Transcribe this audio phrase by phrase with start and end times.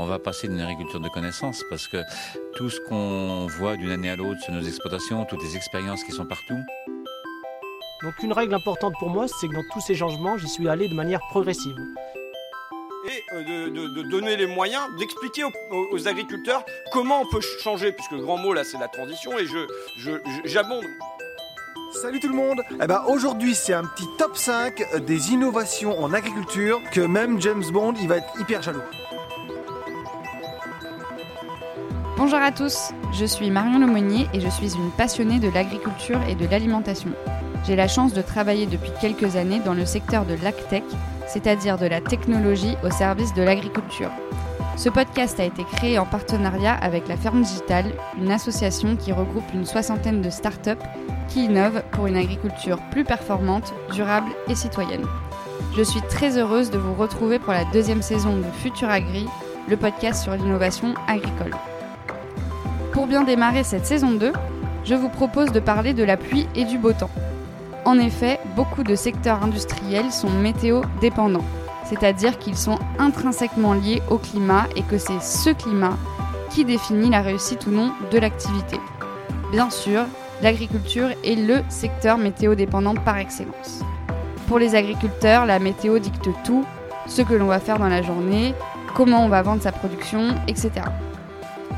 [0.00, 1.96] On va passer d'une agriculture de connaissances parce que
[2.54, 6.12] tout ce qu'on voit d'une année à l'autre sur nos exploitations, toutes les expériences qui
[6.12, 6.58] sont partout.
[8.02, 10.86] Donc une règle importante pour moi, c'est que dans tous ces changements, j'y suis allé
[10.88, 11.76] de manière progressive.
[13.06, 18.20] Et euh, de, donner les moyens, d'expliquer aux, agriculteurs comment on peut changer, puisque le
[18.20, 20.84] grand mot là c'est la transition, et je, j'abonde.
[22.00, 26.12] Salut tout le monde eh ben, Aujourd'hui c'est un petit top 5 des innovations en
[26.12, 28.82] agriculture que même James Bond il va être hyper jaloux.
[32.16, 36.36] Bonjour à tous, je suis Marion Lemonnier et je suis une passionnée de l'agriculture et
[36.36, 37.10] de l'alimentation.
[37.66, 40.84] J'ai la chance de travailler depuis quelques années dans le secteur de l'agtech,
[41.26, 44.12] c'est-à-dire de la technologie au service de l'agriculture.
[44.76, 49.52] Ce podcast a été créé en partenariat avec la Ferme Digitale, une association qui regroupe
[49.52, 50.84] une soixantaine de startups
[51.28, 55.06] qui innovent pour une agriculture plus performante, durable et citoyenne.
[55.76, 59.26] Je suis très heureuse de vous retrouver pour la deuxième saison de Futur Agri,
[59.68, 61.54] le podcast sur l'innovation agricole.
[62.92, 64.32] Pour bien démarrer cette saison 2,
[64.84, 67.10] je vous propose de parler de la pluie et du beau temps.
[67.84, 71.44] En effet, beaucoup de secteurs industriels sont météo dépendants,
[71.84, 75.96] c'est-à-dire qu'ils sont intrinsèquement liés au climat et que c'est ce climat
[76.50, 78.80] qui définit la réussite ou non de l'activité.
[79.52, 80.04] Bien sûr,
[80.42, 83.82] l'agriculture est le secteur météo dépendant par excellence.
[84.46, 86.64] Pour les agriculteurs, la météo dicte tout,
[87.06, 88.54] ce que l'on va faire dans la journée,
[88.94, 90.70] comment on va vendre sa production, etc.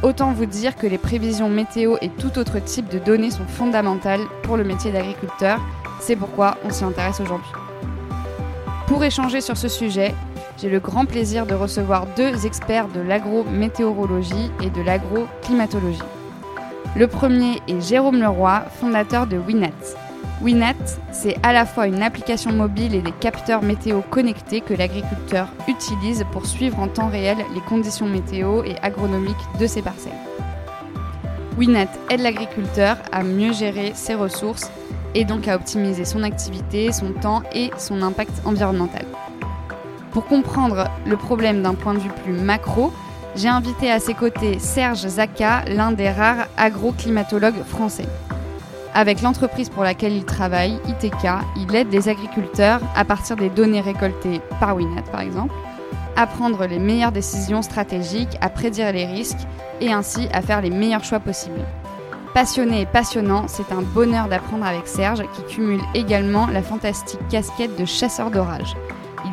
[0.03, 4.23] Autant vous dire que les prévisions météo et tout autre type de données sont fondamentales
[4.43, 5.61] pour le métier d'agriculteur.
[6.01, 7.51] C'est pourquoi on s'y intéresse aujourd'hui.
[8.87, 10.15] Pour échanger sur ce sujet,
[10.59, 16.20] j'ai le grand plaisir de recevoir deux experts de l'agrométéorologie et de l'agroclimatologie.
[16.97, 19.71] Le premier est Jérôme Leroy, fondateur de Winat.
[20.43, 20.75] Winat,
[21.13, 26.25] c'est à la fois une application mobile et des capteurs météo connectés que l'agriculteur utilise
[26.33, 30.13] pour suivre en temps réel les conditions météo et agronomiques de ses parcelles.
[31.57, 34.69] Winat aide l'agriculteur à mieux gérer ses ressources
[35.15, 39.05] et donc à optimiser son activité, son temps et son impact environnemental.
[40.11, 42.93] Pour comprendre le problème d'un point de vue plus macro,
[43.37, 48.09] j'ai invité à ses côtés Serge Zaka, l'un des rares agroclimatologues français.
[48.93, 53.81] Avec l'entreprise pour laquelle il travaille, ITK, il aide les agriculteurs, à partir des données
[53.81, 55.55] récoltées par Winnet par exemple,
[56.17, 59.47] à prendre les meilleures décisions stratégiques, à prédire les risques
[59.81, 61.65] et ainsi à faire les meilleurs choix possibles.
[62.35, 67.79] Passionné et passionnant, c'est un bonheur d'apprendre avec Serge qui cumule également la fantastique casquette
[67.79, 68.77] de chasseur d'orage.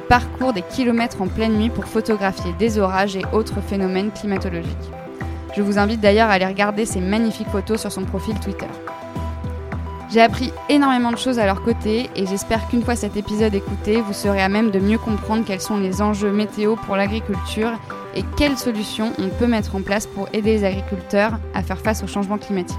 [0.07, 4.71] Il parcourt des kilomètres en pleine nuit pour photographier des orages et autres phénomènes climatologiques.
[5.53, 8.69] Je vous invite d'ailleurs à aller regarder ces magnifiques photos sur son profil Twitter.
[10.09, 13.99] J'ai appris énormément de choses à leur côté et j'espère qu'une fois cet épisode écouté,
[13.99, 17.73] vous serez à même de mieux comprendre quels sont les enjeux météo pour l'agriculture
[18.15, 22.01] et quelles solutions on peut mettre en place pour aider les agriculteurs à faire face
[22.01, 22.77] au changement climatique.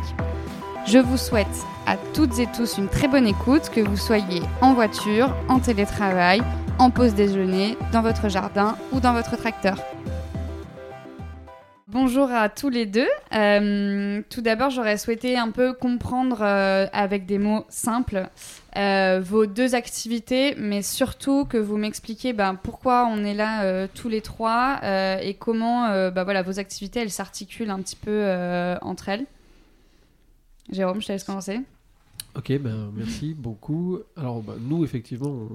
[0.87, 1.47] Je vous souhaite
[1.87, 6.43] à toutes et tous une très bonne écoute, que vous soyez en voiture, en télétravail,
[6.78, 9.78] en pause déjeuner, dans votre jardin ou dans votre tracteur.
[11.89, 13.09] Bonjour à tous les deux.
[13.34, 18.28] Euh, tout d'abord, j'aurais souhaité un peu comprendre euh, avec des mots simples
[18.77, 24.09] euh, vos deux activités, mais surtout que vous m'expliquiez ben, pourquoi on est là tous
[24.09, 24.81] les trois
[25.22, 28.31] et comment ben, vos activités s'articulent un petit peu
[28.83, 29.25] entre elles.
[30.71, 31.61] Jérôme, je te laisse commencer.
[32.37, 33.99] Ok, ben, merci beaucoup.
[34.16, 35.49] Alors, ben, nous, effectivement,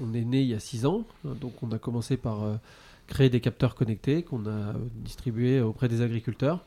[0.00, 2.58] on, est né il y a six ans, donc on a commencé par
[3.06, 6.64] créer des capteurs connectés qu'on a distribués auprès des agriculteurs.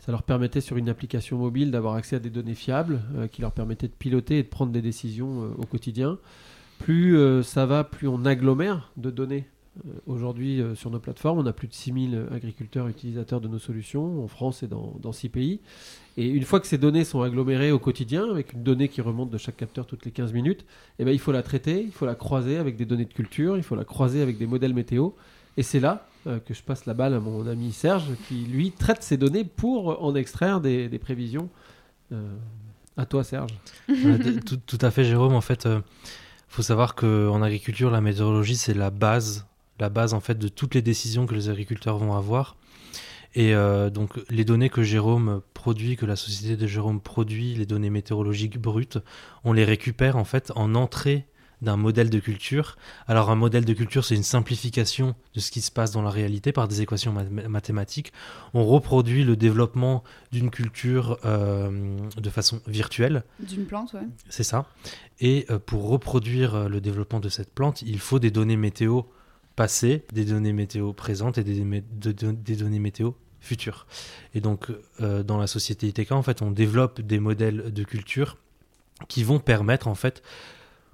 [0.00, 3.42] Ça leur permettait sur une application mobile d'avoir accès à des données fiables euh, qui
[3.42, 6.18] leur permettaient de piloter et de prendre des décisions euh, au quotidien.
[6.78, 9.46] Plus euh, ça va, plus on agglomère de données.
[10.06, 14.26] Aujourd'hui, sur nos plateformes, on a plus de 6000 agriculteurs utilisateurs de nos solutions en
[14.26, 15.60] France et dans, dans 6 pays.
[16.20, 19.30] Et une fois que ces données sont agglomérées au quotidien, avec une donnée qui remonte
[19.30, 20.66] de chaque capteur toutes les 15 minutes,
[20.98, 23.56] eh ben, il faut la traiter, il faut la croiser avec des données de culture,
[23.56, 25.12] il faut la croiser avec des modèles météo.
[25.56, 28.70] Et c'est là euh, que je passe la balle à mon ami Serge, qui lui
[28.70, 31.48] traite ces données pour en extraire des, prévisions.
[32.12, 32.36] Euh,
[32.98, 33.52] à toi, Serge.
[34.66, 35.32] tout, à fait, Jérôme.
[35.32, 35.80] En fait, il euh,
[36.48, 39.46] faut savoir qu'en agriculture, la météorologie, c'est la base,
[39.78, 42.56] la base en fait de toutes les décisions que les agriculteurs vont avoir.
[43.34, 43.54] Et
[43.94, 48.58] donc, les données que Jérôme produit, que la société de Jérôme produit, les données météorologiques
[48.58, 48.96] brutes,
[49.44, 51.26] on les récupère en fait en entrée
[51.60, 52.78] d'un modèle de culture.
[53.06, 56.08] Alors un modèle de culture, c'est une simplification de ce qui se passe dans la
[56.08, 57.14] réalité par des équations
[57.46, 58.14] mathématiques.
[58.54, 60.02] On reproduit le développement
[60.32, 63.24] d'une culture euh, de façon virtuelle.
[63.40, 64.06] D'une plante, ouais.
[64.30, 64.64] C'est ça.
[65.20, 69.02] Et euh, pour reproduire euh, le développement de cette plante, il faut des données météo
[69.56, 73.86] passées, des données météo présentes et des, des données météo futures.
[74.34, 74.66] Et donc,
[75.00, 78.36] euh, dans la société ITK, en fait, on développe des modèles de culture
[79.08, 80.22] qui vont permettre, en fait,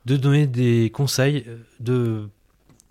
[0.04, 2.28] de donner des conseils, euh, de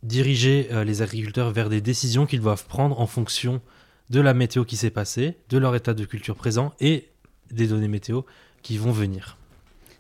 [0.03, 3.61] diriger euh, les agriculteurs vers des décisions qu'ils doivent prendre en fonction
[4.09, 7.09] de la météo qui s'est passée, de leur état de culture présent et
[7.51, 8.21] des données météo
[8.61, 9.37] qui vont venir.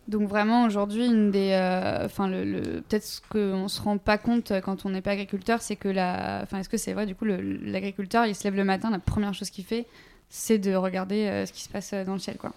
[0.07, 4.53] Donc vraiment aujourd'hui, une des, euh, enfin le, peut-être ce qu'on se rend pas compte
[4.63, 7.25] quand on n'est pas agriculteur, c'est que la, enfin est-ce que c'est vrai du coup
[7.25, 9.87] l'agriculteur, il se lève le matin, la première chose qu'il fait,
[10.29, 12.53] c'est de regarder euh, ce qui se passe euh, dans le ciel, quoi.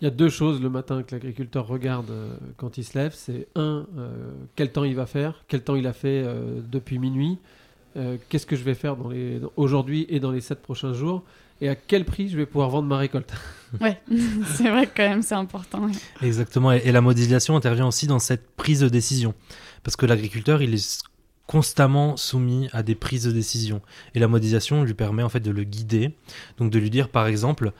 [0.00, 2.12] Il y a deux choses le matin que l'agriculteur regarde
[2.56, 3.14] quand il se lève.
[3.14, 3.86] C'est un,
[4.54, 6.26] quel temps il va faire, quel temps il a fait
[6.68, 7.38] depuis minuit,
[8.28, 11.22] qu'est-ce que je vais faire dans les, aujourd'hui et dans les sept prochains jours,
[11.64, 13.32] et à quel prix je vais pouvoir vendre ma récolte?
[13.80, 14.00] Ouais,
[14.54, 15.86] c'est vrai que quand même c'est important.
[15.86, 15.92] ouais.
[16.22, 16.70] Exactement.
[16.72, 19.34] Et, et la modélisation intervient aussi dans cette prise de décision.
[19.82, 21.02] Parce que l'agriculteur, il est
[21.48, 23.82] constamment soumis à des prises de décision.
[24.14, 26.14] Et la modélisation lui permet en fait de le guider.
[26.58, 27.72] Donc de lui dire, par exemple,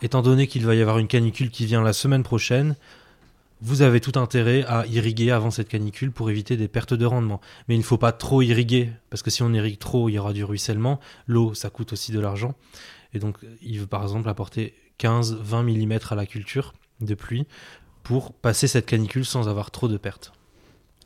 [0.00, 2.74] étant donné qu'il va y avoir une canicule qui vient la semaine prochaine,
[3.60, 7.40] vous avez tout intérêt à irriguer avant cette canicule pour éviter des pertes de rendement.
[7.68, 10.18] Mais il ne faut pas trop irriguer, parce que si on irrigue trop, il y
[10.18, 11.00] aura du ruissellement.
[11.26, 12.54] L'eau, ça coûte aussi de l'argent.
[13.14, 17.46] Et donc, il veut par exemple apporter 15-20 mm à la culture de pluie
[18.02, 20.32] pour passer cette canicule sans avoir trop de pertes.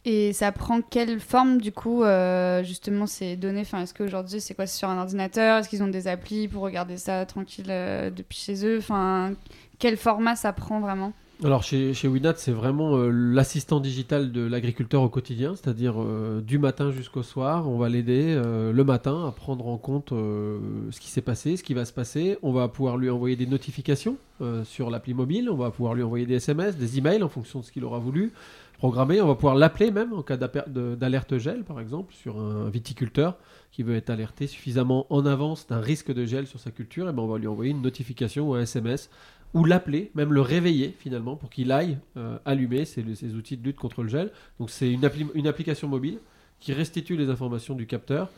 [0.05, 3.61] Et ça prend quelle forme du coup euh, justement ces données?
[3.61, 4.67] Enfin, est-ce qu'aujourd'hui c'est quoi?
[4.67, 5.59] Sur un ordinateur?
[5.59, 8.79] Est-ce qu'ils ont des applis pour regarder ça tranquille euh, depuis chez eux?
[8.79, 9.33] Enfin,
[9.79, 11.13] quel format ça prend vraiment?
[11.45, 16.59] Alors chez, Winat, c'est vraiment euh, l'assistant digital de l'agriculteur au quotidien, c'est-à-dire euh, du
[16.59, 21.11] matin jusqu'au soir, on va l'aider euh, le matin à prendre en compte ce qui
[21.11, 22.39] s'est passé, ce qui va se passer.
[22.43, 24.17] On va pouvoir lui envoyer des notifications
[24.65, 27.65] sur l'appli mobile, on va pouvoir lui envoyer des SMS, des emails en fonction de
[27.65, 28.33] ce qu'il aura voulu
[28.79, 29.21] programmer.
[29.21, 33.37] On va pouvoir l'appeler même en cas d'alerte gel, par exemple, sur un viticulteur
[33.73, 37.09] qui veut être alerté suffisamment en avance d'un risque de gel sur sa culture.
[37.09, 39.11] Et ben on va lui envoyer une notification ou un SMS
[39.55, 43.03] ou l'appeler, même le réveiller finalement pour qu'il aille euh, allumer ces,
[43.35, 44.31] outils de lutte contre le gel.
[44.61, 46.19] Donc c'est une, appli- une application mobile
[46.61, 48.31] qui restitue les informations du capteur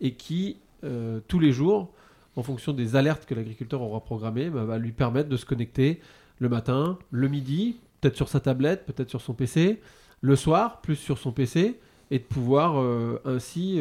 [0.00, 1.92] et qui, euh, tous les jours,
[2.34, 6.00] en fonction des alertes que l'agriculteur aura programmées, bah, va lui permettre de se connecter
[6.38, 9.80] le matin, le midi, peut-être sur sa tablette, peut-être sur son PC,
[10.20, 11.78] le soir, plus sur son PC,
[12.10, 13.80] et de pouvoir euh, ainsi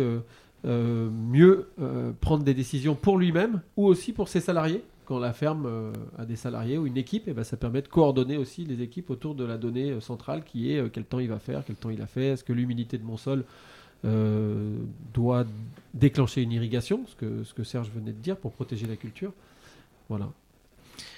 [0.64, 1.70] mieux
[2.22, 4.84] prendre des décisions pour lui-même ou aussi pour ses salariés.
[5.06, 7.88] Quand la ferme euh, a des salariés ou une équipe, et ben, ça permet de
[7.88, 11.20] coordonner aussi les équipes autour de la donnée euh, centrale qui est euh, quel temps
[11.20, 13.46] il va faire, quel temps il a fait, est-ce que l'humidité de mon sol
[14.04, 14.78] euh,
[15.14, 15.46] doit
[15.94, 19.32] déclencher une irrigation, ce que, ce que Serge venait de dire, pour protéger la culture.
[20.10, 20.30] Voilà.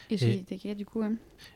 [0.09, 1.11] Et chez Et- ITK, du coup, ouais.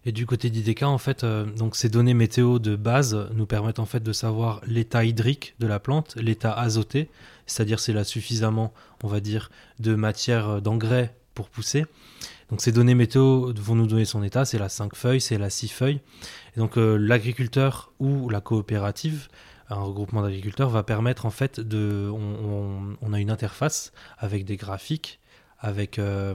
[0.05, 3.79] Et du côté d'IDK, en fait, euh, donc ces données météo de base nous permettent
[3.79, 7.07] en fait de savoir l'état hydrique de la plante, l'état azoté,
[7.45, 8.73] c'est-à-dire s'il a suffisamment,
[9.03, 11.85] on va dire, de matière d'engrais pour pousser.
[12.49, 15.49] Donc ces données météo vont nous donner son état, c'est la 5 feuilles, c'est la
[15.49, 16.01] 6 feuilles.
[16.55, 19.29] Et donc euh, l'agriculteur ou la coopérative,
[19.69, 22.09] un regroupement d'agriculteurs, va permettre en fait de...
[22.11, 25.19] On, on- on a une interface avec des graphiques,
[25.59, 26.33] avec euh,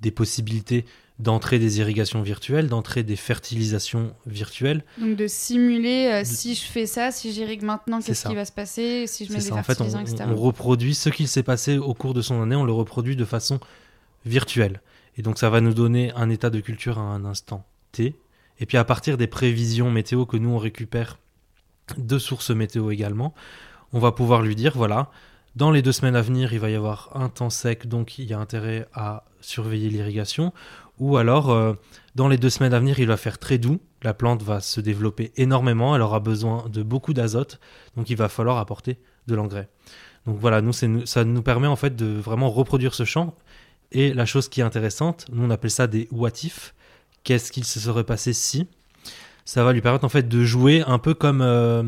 [0.00, 0.84] des possibilités
[1.18, 4.84] d'entrer des irrigations virtuelles, d'entrer des fertilisations virtuelles.
[5.00, 8.44] Donc de simuler euh, si je fais ça, si j'irrigue maintenant, C'est qu'est-ce qui va
[8.44, 10.24] se passer Si je mets des ça, en fait, on, etc.
[10.28, 13.24] on reproduit ce qu'il s'est passé au cours de son année, on le reproduit de
[13.24, 13.58] façon
[14.24, 14.80] virtuelle.
[15.16, 18.16] Et donc ça va nous donner un état de culture à un instant T.
[18.60, 21.18] Et puis à partir des prévisions météo que nous on récupère
[21.96, 23.34] de sources météo également,
[23.92, 25.10] on va pouvoir lui dire voilà,
[25.56, 28.26] dans les deux semaines à venir, il va y avoir un temps sec, donc il
[28.26, 30.52] y a intérêt à surveiller l'irrigation.
[30.98, 31.74] Ou alors, euh,
[32.14, 34.80] dans les deux semaines à venir, il va faire très doux, la plante va se
[34.80, 37.58] développer énormément, elle aura besoin de beaucoup d'azote,
[37.96, 39.68] donc il va falloir apporter de l'engrais.
[40.26, 43.34] Donc voilà, nous, ça nous permet en fait de vraiment reproduire ce champ.
[43.92, 46.74] Et la chose qui est intéressante, nous on appelle ça des what if.
[47.24, 48.66] Qu'est-ce qu'il se serait passé si
[49.44, 51.82] Ça va lui permettre en fait de jouer un peu comme euh,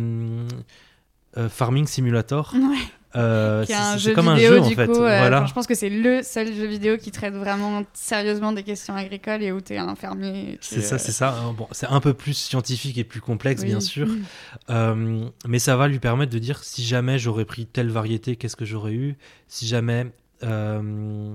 [1.36, 2.52] euh, Farming Simulator.
[2.54, 2.76] Ouais.
[3.16, 4.86] Euh, c'est- un c'est jeu comme un jeu en fait.
[4.86, 4.94] coup.
[4.94, 5.44] voilà.
[5.44, 9.42] je pense que c'est le seul jeu vidéo qui traite vraiment sérieusement des questions agricoles
[9.42, 10.58] et où tu es un fermier.
[10.60, 11.36] C'est ça, c'est ça.
[11.36, 13.68] Hein, Bon, c'est un peu plus scientifique et plus complexe, oui.
[13.68, 14.06] bien sûr.
[14.70, 18.54] Euh, mais ça va lui permettre de dire si jamais j'aurais pris telle variété, qu'est-ce
[18.56, 19.16] que j'aurais eu?
[19.48, 20.06] Si jamais
[20.44, 21.34] euh,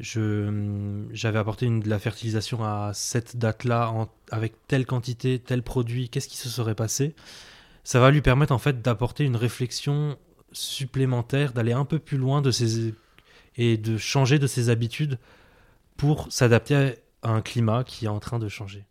[0.00, 3.92] j'avais apporté de la fertilisation à cette date-là
[4.30, 7.14] avec telle quantité, tel produit, qu'est-ce qui se serait passé?
[7.84, 10.16] Ça va lui permettre en fait d'apporter une réflexion
[10.52, 12.94] supplémentaire, d'aller un peu plus loin de ses
[13.56, 15.18] et de changer de ses habitudes
[15.96, 18.84] pour s'adapter à un climat qui est en train de changer.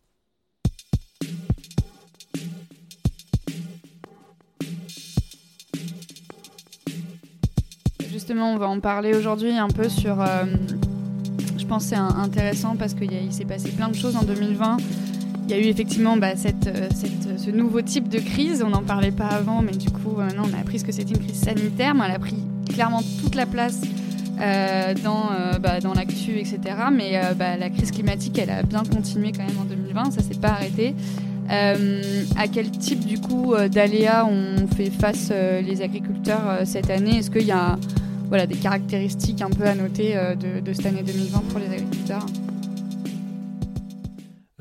[8.30, 10.22] justement, on va en parler aujourd'hui un peu sur.
[10.22, 10.46] euh,
[11.70, 14.78] pense c'est intéressant parce qu'il s'est passé plein de choses en 2020.
[15.48, 18.64] Il y a eu effectivement bah, euh, cette- ce nouveau type de crise.
[18.66, 20.92] On n'en parlait pas avant, mais du coup, euh, maintenant, on a appris ce que
[20.92, 21.96] c'était une crise sanitaire.
[22.06, 22.36] Elle a pris
[22.72, 23.82] clairement toute la place
[24.42, 26.60] euh, dans, euh, bah, dans l'actu, etc.
[26.94, 30.12] Mais euh, bah, la crise climatique, elle a bien continué quand même en 2020.
[30.12, 30.94] Ça s'est pas arrêté.
[31.52, 36.62] Euh, à quel type du coup euh, d'aléas ont fait face euh, les agriculteurs euh,
[36.64, 37.18] cette année?
[37.18, 37.76] Est-ce qu'il y a
[38.29, 42.25] voilà, des caractéristiques un peu à noter euh, de, cette année 2020 pour les agriculteurs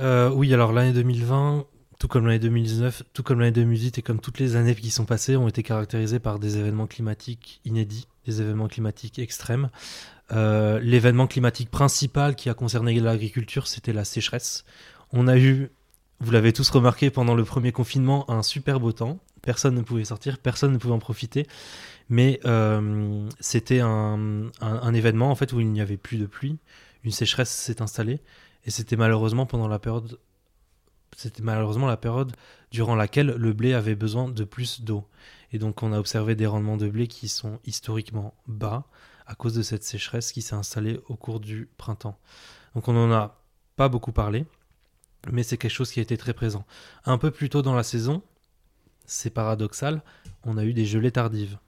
[0.01, 1.67] Euh, oui, alors l'année 2020,
[1.99, 5.05] tout comme l'année 2019, tout comme l'année 2018 et comme toutes les années qui sont
[5.05, 9.71] passées, ont été caractérisées par des événements climatiques inédits, des événements climatiques extrêmes.
[10.33, 14.65] Euh, L'événement climatique principal qui a concerné l'agriculture, c'était la sécheresse.
[15.13, 15.71] On a eu,
[16.21, 19.19] vous l'avez tous remarqué pendant le premier confinement, un super beau temps.
[19.43, 21.47] Personne ne pouvait sortir, personne ne pouvait en profiter.
[22.09, 24.51] Mais euh, c'était un,
[24.95, 26.59] événement en fait où il n'y avait plus de pluie.
[27.05, 28.21] Une sécheresse s'est installée.
[28.65, 30.19] Et c'était malheureusement pendant la période,
[31.17, 32.33] c'était malheureusement la période
[32.71, 35.07] durant laquelle le blé avait besoin de plus d'eau.
[35.53, 38.85] Et donc on a observé des rendements de blé qui sont historiquement bas
[39.27, 42.19] à cause de cette sécheresse qui s'est installée au cours du printemps.
[42.75, 43.39] Donc on n'en a
[43.77, 44.47] pas beaucoup parlé,
[45.31, 46.65] mais c'est quelque chose qui a été très présent.
[47.05, 48.23] Un peu plus tôt dans la saison,
[49.07, 50.03] c'est paradoxal,
[50.45, 51.59] on a eu des gelées tardives.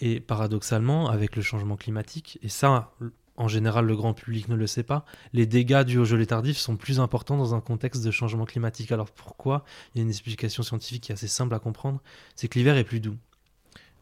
[0.00, 2.92] Et paradoxalement, avec le changement climatique, et ça,
[3.36, 6.56] en général, le grand public ne le sait pas, les dégâts dus aux gelées tardives
[6.56, 8.92] sont plus importants dans un contexte de changement climatique.
[8.92, 9.64] Alors pourquoi?
[9.94, 12.00] Il y a une explication scientifique qui est assez simple à comprendre,
[12.34, 13.16] c'est que l'hiver est plus doux.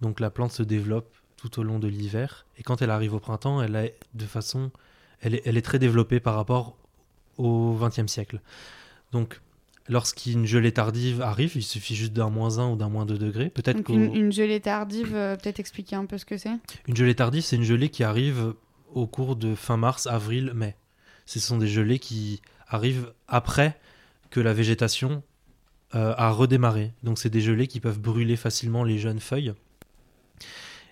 [0.00, 3.20] Donc la plante se développe tout au long de l'hiver, et quand elle arrive au
[3.20, 4.70] printemps, elle est de façon,
[5.20, 6.76] elle est, très développée par rapport
[7.36, 8.40] au XXe siècle.
[9.12, 9.40] Donc
[9.88, 13.50] lorsqu'une gelée tardive arrive, il suffit juste d'un moins 1 ou d'un moins 2 degrés.
[13.50, 16.50] Peut-être une, une gelée tardive, euh, peut-être expliquer un peu ce que c'est?
[16.88, 18.54] Une gelée tardive, c'est une gelée qui arrive
[18.94, 20.76] au cours de fin mars, avril, mai.
[21.26, 23.78] Ce sont des gelées qui arrivent après
[24.30, 25.22] que la végétation
[25.94, 26.92] euh, a redémarré.
[27.02, 29.54] Donc c'est des gelées qui peuvent brûler facilement les jeunes feuilles.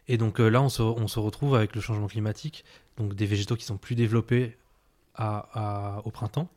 [0.08, 2.64] Et donc euh, là, on se, on se retrouve avec le changement climatique,
[2.98, 4.56] donc des végétaux qui sont plus développés
[5.14, 5.48] à-
[5.98, 6.48] à- au printemps,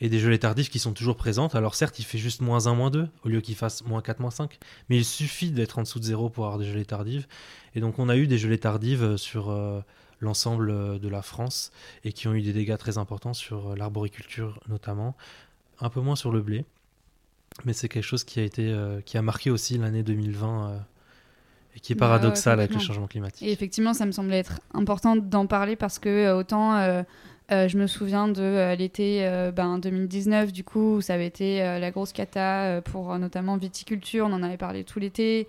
[0.00, 1.54] et des gelées tardives qui sont toujours présentes.
[1.54, 4.20] Alors certes, il fait juste moins 1, moins 2, au lieu qu'il fasse moins 4,
[4.20, 7.26] moins 5, mais il suffit d'être en dessous de zéro pour avoir des gelées tardives.
[7.74, 9.80] Et donc on a eu des gelées tardives euh, sur euh,
[10.20, 11.72] l'ensemble euh, de la France,
[12.04, 15.16] et qui ont eu des dégâts très importants sur euh, l'arboriculture notamment,
[15.80, 16.64] un peu moins sur le blé.
[17.64, 20.78] Mais c'est quelque chose qui a été euh, qui a marqué aussi l'année 2020 euh,
[21.74, 23.46] et qui est Bah ouais, paradoxal avec le changement climatique.
[23.46, 27.02] Et effectivement, ça me semblait être important d'en parler parce que euh, autant euh,
[27.52, 31.26] euh, je me souviens de euh, l'été euh, ben, 2019, du coup, où ça avait
[31.26, 35.48] été la grosse cata pour notamment viticulture, on en avait parlé tout l'été,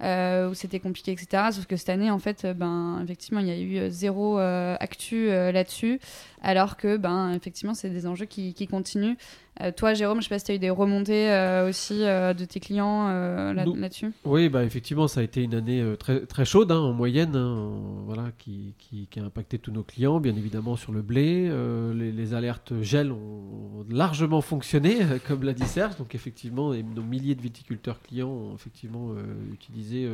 [0.00, 1.48] où c'était compliqué, etc.
[1.52, 6.00] Sauf que cette année, en fait, ben, effectivement, il y a eu zéro actu là-dessus,
[6.42, 9.16] alors que, ben, effectivement, c'est des enjeux qui, qui continuent.
[9.60, 12.32] Euh, toi, Jérôme, je sais pas si tu as eu des remontées euh, aussi euh,
[12.32, 14.12] de tes clients là- là-dessus.
[14.24, 17.72] Oui, bah effectivement, ça a été une année très, très chaude hein, en moyenne, hein,
[18.06, 21.50] voilà, qui, qui- qui a impacté tous nos clients, bien évidemment sur le blé.
[21.94, 25.96] Les, les alertes gel ont largement fonctionné, comme l'a dit Serge.
[25.96, 29.14] Donc effectivement, et nos milliers de viticulteurs clients ont effectivement
[29.52, 30.08] utilisé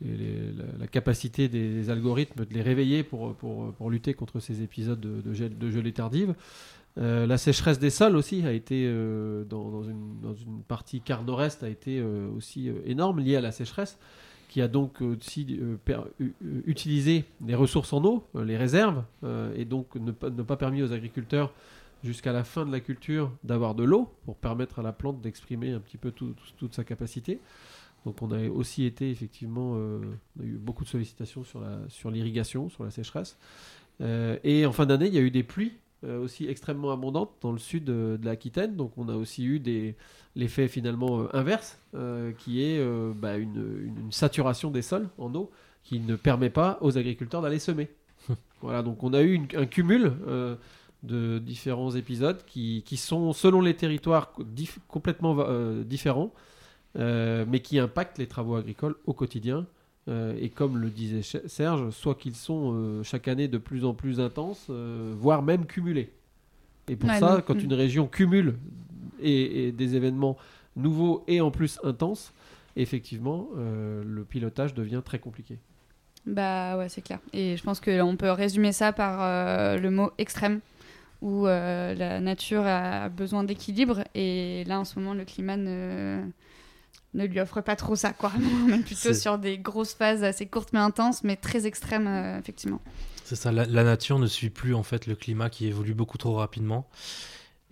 [0.00, 4.40] les- la, la capacité des, des algorithmes de les réveiller pour, pour, pour lutter contre
[4.40, 6.34] ces épisodes de, de, gel, de gelée tardive.
[6.98, 11.68] Euh, la sécheresse des sols aussi a été euh, dans, une, partie quart nord-est a
[11.68, 13.98] été euh, aussi énorme liée à la sécheresse
[14.48, 15.58] qui a donc aussi
[16.66, 19.02] utilisé les ressources en eau, les réserves,
[19.56, 21.54] et donc ne pas, permis aux agriculteurs
[22.04, 25.72] jusqu'à la fin de la culture d'avoir de l'eau pour permettre à la plante d'exprimer
[25.72, 27.40] un petit peu tout- tout- toute sa capacité.
[28.04, 32.10] Donc on a aussi été effectivement, on a eu beaucoup de sollicitations sur la sur
[32.10, 33.38] l'irrigation, sur la sécheresse.
[34.00, 35.72] Et en fin d'année, il y a eu des pluies
[36.04, 38.76] aussi extrêmement abondantes dans le sud euh, de l'Aquitaine.
[38.76, 39.94] Donc on a aussi eu des
[40.36, 43.56] l'effet finalement euh, inverse, euh, qui est euh, bah, une,
[43.86, 45.50] une- une saturation des sols en eau
[45.82, 47.90] qui ne permet pas aux agriculteurs d'aller semer.
[48.62, 50.56] voilà, donc on a eu une- un cumul euh,
[51.02, 56.32] de différents épisodes qui, qui sont, selon les territoires, dif- complètement euh, différents,
[56.98, 59.66] euh, mais qui impactent les travaux agricoles au quotidien.
[60.08, 63.94] Euh, et comme le disait Serge, soit qu'ils sont euh, chaque année de plus en
[63.94, 66.10] plus intenses, euh, voire même cumulés.
[66.88, 67.60] Et pour Ouais, ça, quand mm.
[67.60, 68.56] une région cumule
[69.20, 70.36] et, et des événements
[70.74, 72.32] nouveaux et en plus intenses,
[72.74, 75.58] effectivement, le pilotage devient très compliqué.
[76.24, 77.18] Bah ouais, c'est clair.
[77.34, 80.60] Et je pense qu'on peut résumer ça par le mot extrême,
[81.20, 84.02] où la nature a besoin d'équilibre.
[84.14, 86.22] Et là, en ce moment, le climat ne,
[87.14, 88.32] ne lui offre pas trop ça, quoi.
[88.66, 92.38] On est plutôt sur des grosses phases assez courtes mais intenses, mais très extrêmes, euh,
[92.38, 92.80] effectivement.
[93.24, 96.18] C'est ça, la, la nature ne suit plus en fait le climat qui évolue beaucoup
[96.18, 96.88] trop rapidement.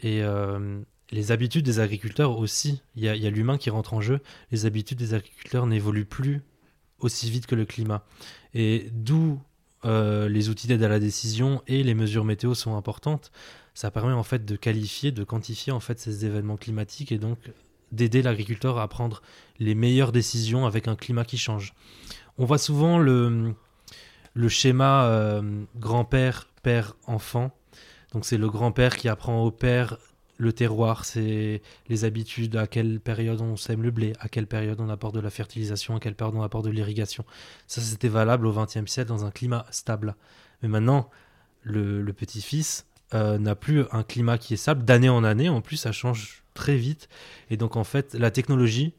[0.02, 0.80] Et euh,
[1.10, 4.00] les habitudes des agriculteurs aussi, il y a, il y a l'humain qui rentre en
[4.00, 4.20] jeu,
[4.50, 6.42] les habitudes des agriculteurs n'évoluent plus
[7.00, 8.04] aussi vite que le climat.
[8.54, 9.40] Et d'où
[9.84, 13.32] euh, les outils d'aide à la décision et les mesures météo sont importantes.
[13.74, 17.38] Ça permet en fait de qualifier, de quantifier en fait ces événements climatiques et donc
[17.92, 19.22] d'aider l'agriculteur à prendre
[19.58, 21.74] les meilleures décisions avec un climat qui change.
[22.38, 23.54] On voit souvent le,
[24.34, 27.50] le schéma euh, grand-père, père, enfant.
[28.12, 29.98] Donc c'est le grand-père qui apprend au père
[30.38, 34.80] le terroir, c'est les habitudes, à quelle période on sème le blé, à quelle période
[34.80, 37.26] on apporte de la fertilisation, à quelle période on apporte de l'irrigation.
[37.66, 40.16] Ça, c'était valable au XXe siècle dans un climat stable.
[40.62, 41.10] Mais maintenant,
[41.62, 45.48] le petit-fils euh, n'a plus un climat qui est stable d'année en année.
[45.48, 47.08] En plus, ça change très vite.
[47.50, 48.94] Et donc, en fait, la technologie,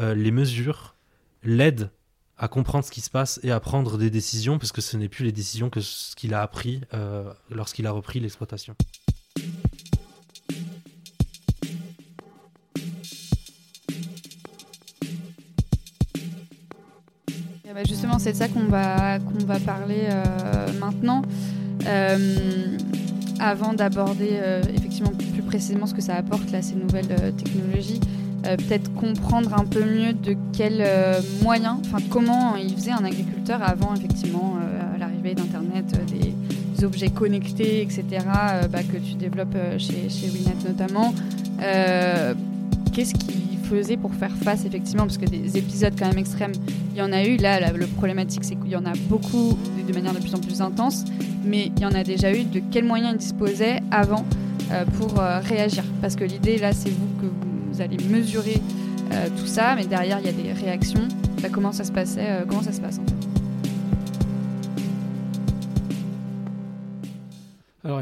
[0.00, 0.94] euh, les mesures,
[1.42, 1.90] l'aident
[2.38, 5.10] à comprendre ce qui se passe et à prendre des décisions, parce que ce n'est
[5.10, 8.74] plus les décisions que ce qu'il a appris euh, lorsqu'il a repris l'exploitation.
[17.66, 20.08] Et bah, justement, c'est de ça qu'on va, va parler
[20.80, 21.22] maintenant.
[23.40, 28.00] Avant d'aborder euh, effectivement plus précisément ce que ça apporte là, ces nouvelles euh, technologies,
[28.46, 30.84] euh, peut-être comprendre un peu mieux de quels
[31.42, 34.56] moyens, enfin comment il faisait un agriculteur avant effectivement
[34.98, 36.34] l'arrivée d'Internet, des,
[36.84, 38.04] objets connectés, etc.,
[38.70, 41.14] bah, que tu développes chez, chez Winnet notamment.
[42.92, 46.52] Qu'est-ce qu'il faisait pour faire face effectivement, parce que des épisodes quand même extrêmes,
[46.92, 47.36] il y en a eu.
[47.36, 50.60] Là, le problématique, c'est qu'il y en a beaucoup de, manière de plus en plus
[50.60, 51.04] intense,
[51.44, 52.44] mais il y en a déjà eu.
[52.44, 54.24] De quels moyens il disposait avant
[54.70, 55.84] euh, pour euh, réagir?
[56.00, 57.26] Parce que l'idée, là, c'est vous que
[57.70, 58.60] vous allez mesurer
[59.12, 61.08] euh, tout ça, mais derrière, il y a des réactions.
[61.42, 63.23] Bah, comment ça se passait Comment ça se passe en fait?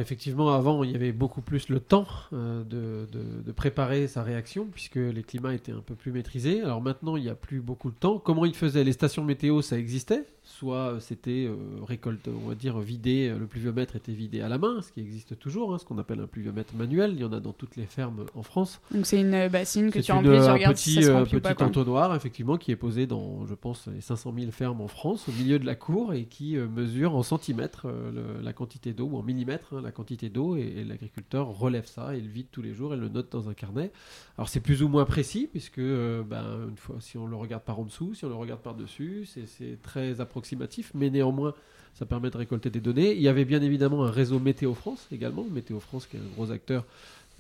[0.03, 4.23] Effectivement, avant, il y avait beaucoup plus le temps euh, de, de- de préparer sa
[4.23, 6.61] réaction, puisque les climats étaient un peu plus maîtrisés.
[6.61, 8.19] Alors maintenant, il n'y a plus beaucoup de temps.
[8.19, 8.85] Comment ils faisaient?
[8.85, 10.25] Les stations météo, ça existait.
[10.45, 11.55] Soit euh, c'était euh,
[11.87, 14.99] récolte, on va dire, vidé, euh, le pluviomètre était vidé à la main, ce qui
[15.01, 17.13] existe toujours, hein, ce qu'on appelle un pluviomètre manuel.
[17.15, 18.81] Il y en a dans toutes les fermes en France.
[18.93, 21.41] Donc c'est une bassine que tu remplis, tu un regardes si petit, ça se remplit
[21.41, 21.55] pas.
[21.55, 25.29] petit entonnoir, effectivement, qui est posé dans, je pense, les 500 000 fermes en France,
[25.29, 29.19] au milieu de la cour, et qui mesure en centimètres le- la quantité d'eau, ou
[29.19, 32.75] en millimètres hein, la quantité d'eau, et, l'agriculteur relève ça, et le vide tous les
[32.75, 33.93] jours, et le note dans un carnet.
[34.37, 37.63] Alors c'est plus ou moins précis, puisque euh, ben, une fois, si on le regarde
[37.63, 41.55] par en dessous, si on le regarde par dessus, c'est très approximatif, mais néanmoins,
[41.95, 43.15] ça permet de récolter des données.
[43.15, 46.35] Il y avait bien évidemment un réseau Météo France également, Météo France qui est un
[46.35, 46.85] gros acteur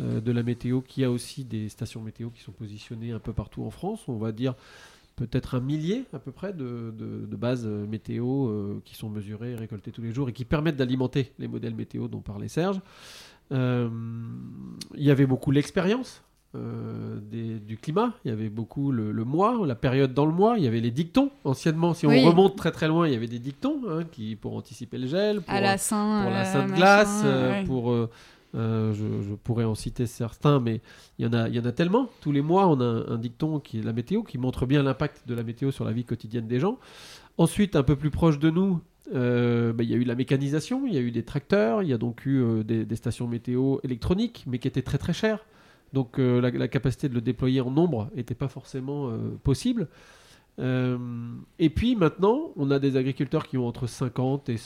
[0.01, 3.33] euh, de la météo, qui a aussi des stations météo qui sont positionnées un peu
[3.33, 4.01] partout en France.
[4.09, 4.55] On va dire
[5.17, 9.09] peut-être un millier à peu près de, de- de bases euh, météo euh, qui sont
[9.11, 12.49] mesurées et récoltées tous les jours et qui permettent d'alimenter les modèles météo dont parlait
[12.49, 12.81] Serge.
[13.53, 13.89] Euh,
[14.95, 16.23] il y avait beaucoup l'expérience
[16.55, 20.33] euh, des- du climat, il y avait beaucoup le, le mois, la période dans le
[20.33, 21.31] mois, il y avait les dictons.
[21.45, 22.23] Anciennement, si on Oui.
[22.27, 25.41] remonte très très loin, il y avait des dictons hein, qui, pour anticiper le gel,
[25.41, 27.65] pour, à la Saint, pour la Sainte Glace, ouais.
[27.65, 27.91] pour
[28.55, 30.81] euh, je, pourrais en citer certains, mais
[31.19, 32.11] il y en a, tellement.
[32.21, 35.27] Tous les mois, on a un, dicton qui est la météo, qui montre bien l'impact
[35.27, 36.79] de la météo sur la vie quotidienne des gens.
[37.39, 38.81] Ensuite, un peu plus proche de nous,
[39.15, 41.89] euh, bah, il y a eu la mécanisation, il y a eu des tracteurs, il
[41.89, 45.45] y a donc eu euh, des, stations météo électroniques, mais qui étaient très très chères.
[45.93, 49.13] Donc la, la capacité de le déployer en nombre n'était pas forcément
[49.45, 49.89] possible.
[50.59, 50.99] Euh,
[51.59, 54.57] et puis maintenant, on a des agriculteurs qui ont entre 50 et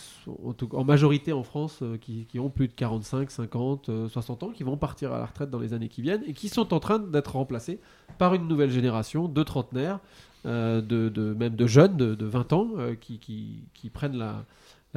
[0.73, 4.65] en, majorité en France, euh, qui, ont plus de 45, 50, euh, 60 ans, qui
[4.65, 6.99] vont partir à la retraite dans les années qui viennent et qui sont en train
[6.99, 7.79] d'être remplacés
[8.19, 10.01] par une nouvelle génération de trentenaires,
[10.45, 12.69] euh, de, même de jeunes de, de 20 ans,
[13.01, 14.45] qui, prennent la,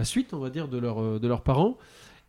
[0.04, 0.78] suite, on va dire, de
[1.28, 1.78] leurs parents.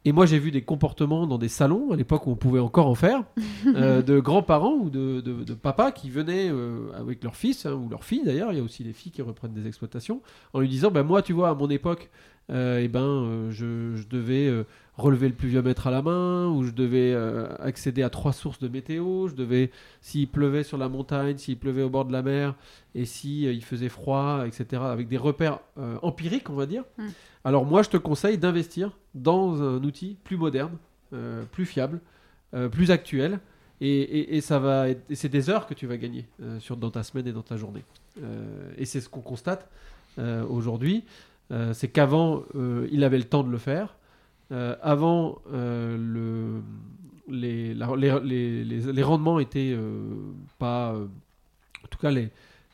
[0.06, 2.86] Et moi, j'ai vu des comportements dans des salons, à l'époque où on pouvait encore
[2.86, 3.22] en faire,
[3.66, 7.74] euh, de grands-parents ou de, de, de papas qui venaient euh, avec leur fils, hein,
[7.74, 10.22] ou leur fille d'ailleurs, il y a aussi des filles qui reprennent des exploitations,
[10.54, 12.08] en lui disant, ben moi, tu vois, à mon époque,
[12.50, 14.50] euh, eh ben, je, je devais
[14.96, 17.14] relever le pluviomètre à la main, ou je devais
[17.58, 21.82] accéder à trois sources de météo, je devais, s'il pleuvait sur la montagne, s'il pleuvait
[21.82, 22.54] au bord de la mer,
[22.94, 25.60] et si euh, il faisait froid, etc., avec des repères
[26.00, 26.84] empiriques, on va dire.
[26.96, 27.08] Mm.
[27.44, 30.76] Alors moi, je te conseille d'investir dans un outil plus moderne,
[31.12, 32.00] euh, plus fiable,
[32.54, 33.40] euh, plus actuel,
[33.82, 37.26] et, ça va c'est des heures que tu vas gagner euh, sur, dans ta semaine
[37.26, 37.82] et dans ta journée.
[38.76, 39.70] Et c'est ce qu'on constate
[40.18, 41.04] aujourd'hui.
[41.72, 42.42] C'est qu'avant,
[42.92, 43.96] il avait le temps de le faire.
[44.50, 46.60] Avant, le,
[47.26, 49.74] les, les, rendements étaient
[50.58, 52.10] pas, en tout cas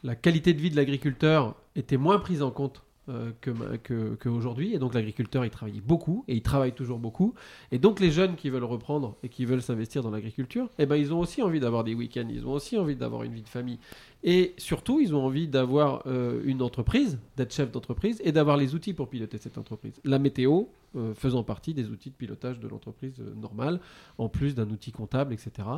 [0.02, 4.75] la qualité de vie de l'agriculteur était moins prise en compte euh, que que- qu'aujourd'hui.
[4.75, 7.35] et donc l'agriculteur, il travaillait beaucoup, et il travaille toujours beaucoup.
[7.71, 10.97] Et donc les jeunes qui veulent reprendre et qui veulent s'investir dans l'agriculture, eh ben,
[10.97, 13.49] ils ont aussi envie d'avoir des week-ends, ils ont aussi envie d'avoir une vie de
[13.49, 13.79] famille.
[14.25, 18.75] Et surtout, ils ont envie d'avoir euh, une entreprise, d'être chef d'entreprise, et d'avoir les
[18.75, 20.01] outils pour piloter cette entreprise.
[20.05, 20.64] La météo
[20.97, 23.79] euh, faisant partie des outils de pilotage de l'entreprise normale,
[24.19, 25.69] en plus d'un outil comptable, etc.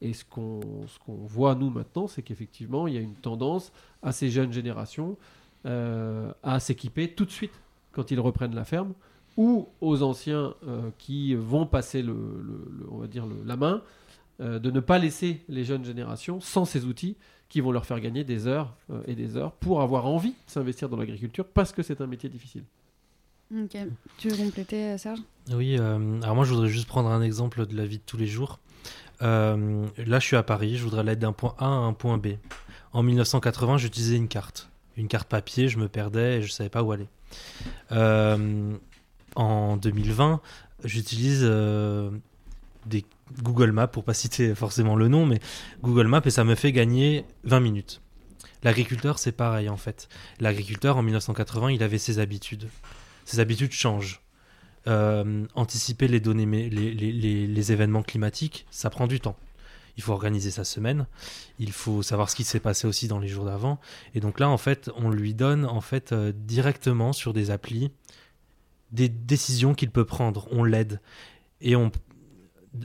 [0.00, 0.60] Et ce qu'on
[1.04, 3.72] qu'on voit, nous, maintenant, c'est qu'effectivement, il y a une tendance
[4.02, 5.16] à ces jeunes générations
[5.66, 7.52] à s'équiper tout de suite
[7.92, 8.92] quand ils reprennent la ferme,
[9.36, 13.56] ou aux anciens euh, qui vont passer le, le- le- on va dire le- la
[13.56, 13.82] main,
[14.40, 17.16] euh, de ne pas laisser les jeunes générations sans ces outils
[17.48, 20.36] qui vont leur faire gagner des heures euh, et des heures pour avoir envie de
[20.46, 22.64] s'investir dans l'agriculture parce que c'est un métier difficile.
[23.54, 23.76] Ok.
[24.18, 25.20] Tu veux compléter, euh, Serge?
[25.52, 28.16] Oui, euh, alors moi je voudrais juste prendre un exemple de la vie de tous
[28.16, 28.58] les jours.
[29.22, 32.18] Euh, là je suis à Paris, je voudrais aller d'un point A à un point
[32.18, 32.28] B.
[32.92, 34.68] En 1980, j'utilisais une carte.
[34.96, 37.08] Une carte papier, je me perdais et je savais pas où aller.
[37.92, 38.76] Euh,
[39.34, 40.40] en 2020,
[40.84, 42.10] j'utilise euh,
[42.86, 43.04] des
[43.42, 45.40] Google Maps, pour pas citer forcément le nom, mais
[45.82, 48.00] Google Maps et ça me fait gagner 20 minutes.
[48.62, 50.08] L'agriculteur, c'est pareil en fait.
[50.40, 52.68] L'agriculteur, en 1980, il avait ses habitudes.
[53.24, 54.22] Ses habitudes changent.
[54.88, 59.36] Euh, anticiper les données, les événements climatiques, ça prend du temps.
[59.96, 61.06] Il faut organiser sa semaine.
[61.58, 63.80] Il faut savoir ce qui s'est passé aussi dans les jours d'avant.
[64.14, 67.90] Et donc là, en fait, on lui donne en fait euh, directement sur des applis
[68.92, 70.46] des décisions qu'il peut prendre.
[70.50, 71.00] On l'aide
[71.60, 71.90] et on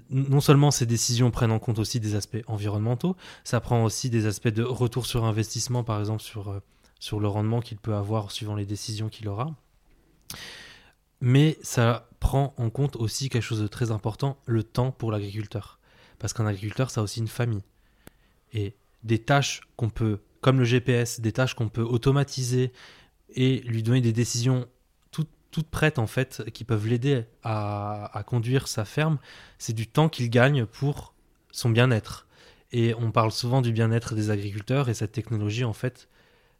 [0.09, 4.25] non seulement ces décisions prennent en compte aussi des aspects environnementaux, ça prend aussi des
[4.25, 6.59] aspects de retour sur investissement, par exemple sur, euh,
[6.99, 9.53] sur le rendement qu'il peut avoir suivant les décisions qu'il aura.
[11.19, 15.80] Mais ça prend en compte aussi quelque chose de très important, le temps pour l'agriculteur.
[16.21, 17.63] Parce qu'un agriculteur, ça a aussi une famille.
[18.53, 22.71] Et des tâches qu'on peut, comme le GPS, des tâches qu'on peut automatiser
[23.33, 24.67] et lui donner des décisions
[25.49, 29.17] toutes, prêtes, en fait, qui peuvent l'aider à conduire sa ferme,
[29.57, 31.13] c'est du temps qu'il gagne pour
[31.51, 32.25] son bien-être.
[32.71, 36.07] Et on parle souvent du bien-être des agriculteurs et cette technologie, en fait,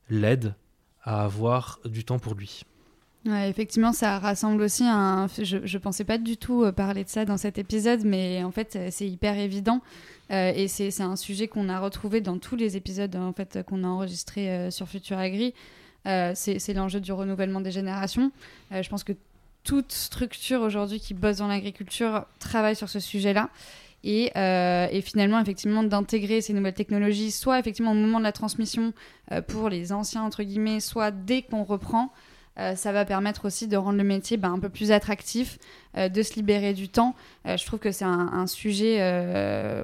[0.10, 0.56] l'aide
[1.04, 2.63] à avoir du temps pour lui.
[3.25, 5.27] Ouais, effectivement, ça rassemble aussi un.
[5.38, 8.49] Je, je pensais pas du tout euh, parler de ça dans cet épisode, mais en
[8.49, 9.81] fait, euh, c'est hyper évident.
[10.31, 13.84] Euh, et c'est un sujet qu'on a retrouvé dans tous les épisodes en fait, qu'on
[13.84, 15.53] a enregistrés sur Futur Agri.
[16.05, 18.31] C'est l'enjeu du renouvellement des générations.
[18.71, 19.12] Je pense que
[19.65, 23.49] toute structure aujourd'hui qui bosse dans l'agriculture travaille sur ce sujet-là.
[24.05, 28.93] Et, et finalement, effectivement, d'intégrer ces nouvelles technologies, soit effectivement au moment de la transmission
[29.49, 32.13] pour les anciens, entre guillemets, soit dès qu'on reprend,
[32.62, 35.58] euh, ça va permettre aussi de rendre le métier bah, un peu plus attractif,
[35.97, 37.15] euh, de se libérer du temps.
[37.47, 39.02] Euh, je trouve que c'est un, un sujet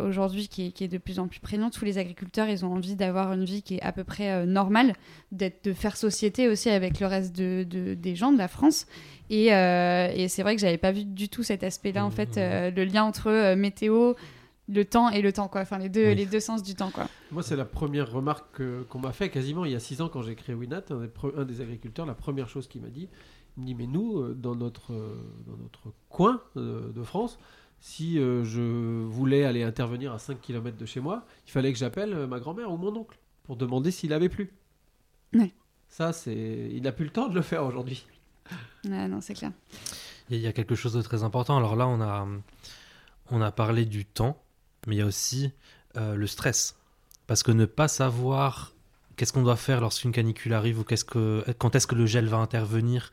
[0.06, 1.70] aujourd'hui qui, est- qui est de plus en plus prégnant.
[1.70, 4.94] Tous les agriculteurs, ils ont envie d'avoir une vie qui est à peu près normale,
[5.32, 8.86] d'être, de faire société aussi avec le reste de, de- des gens de la France.
[9.30, 12.72] Et, et c'est vrai que j'avais pas vu du tout cet aspect-là, en fait, euh,
[12.72, 14.14] le lien entre météo,
[14.70, 15.62] le temps et le temps, quoi.
[15.62, 16.16] Enfin, les deux, Oui.
[16.16, 17.08] les deux sens du temps, quoi.
[17.32, 20.10] Moi, c'est la première remarque que- qu'on m'a fait quasiment il y a six ans
[20.10, 20.84] quand j'ai créé Winat.
[20.90, 23.08] Un des, pre- un des agriculteurs, la première chose qu'il m'a dit,
[23.58, 27.40] il me dit Mais nous, euh, dans notre, euh, dans notre coin euh, de France,
[27.80, 31.78] si euh, je voulais aller intervenir à 5 km de chez moi, il fallait que
[31.80, 34.52] j'appelle ma grand-mère ou mon oncle pour demander s'il avait plu.
[35.34, 35.54] Ouais.
[35.88, 36.70] Ça, c'est.
[36.74, 38.06] Il n'a plus le temps de le faire aujourd'hui.
[38.86, 39.52] Non, c'est clair.
[40.30, 41.58] Il y a- il y a quelque chose de très important.
[41.58, 42.28] Alors là, on a,
[43.32, 44.42] on a parlé du temps,
[44.88, 45.52] mais il y a aussi
[45.96, 46.76] euh, le stress.
[47.28, 48.74] Parce que ne pas savoir
[49.16, 53.12] qu'est-ce qu'on doit faire lorsqu'une canicule arrive ou quand est-ce que le gel va intervenir,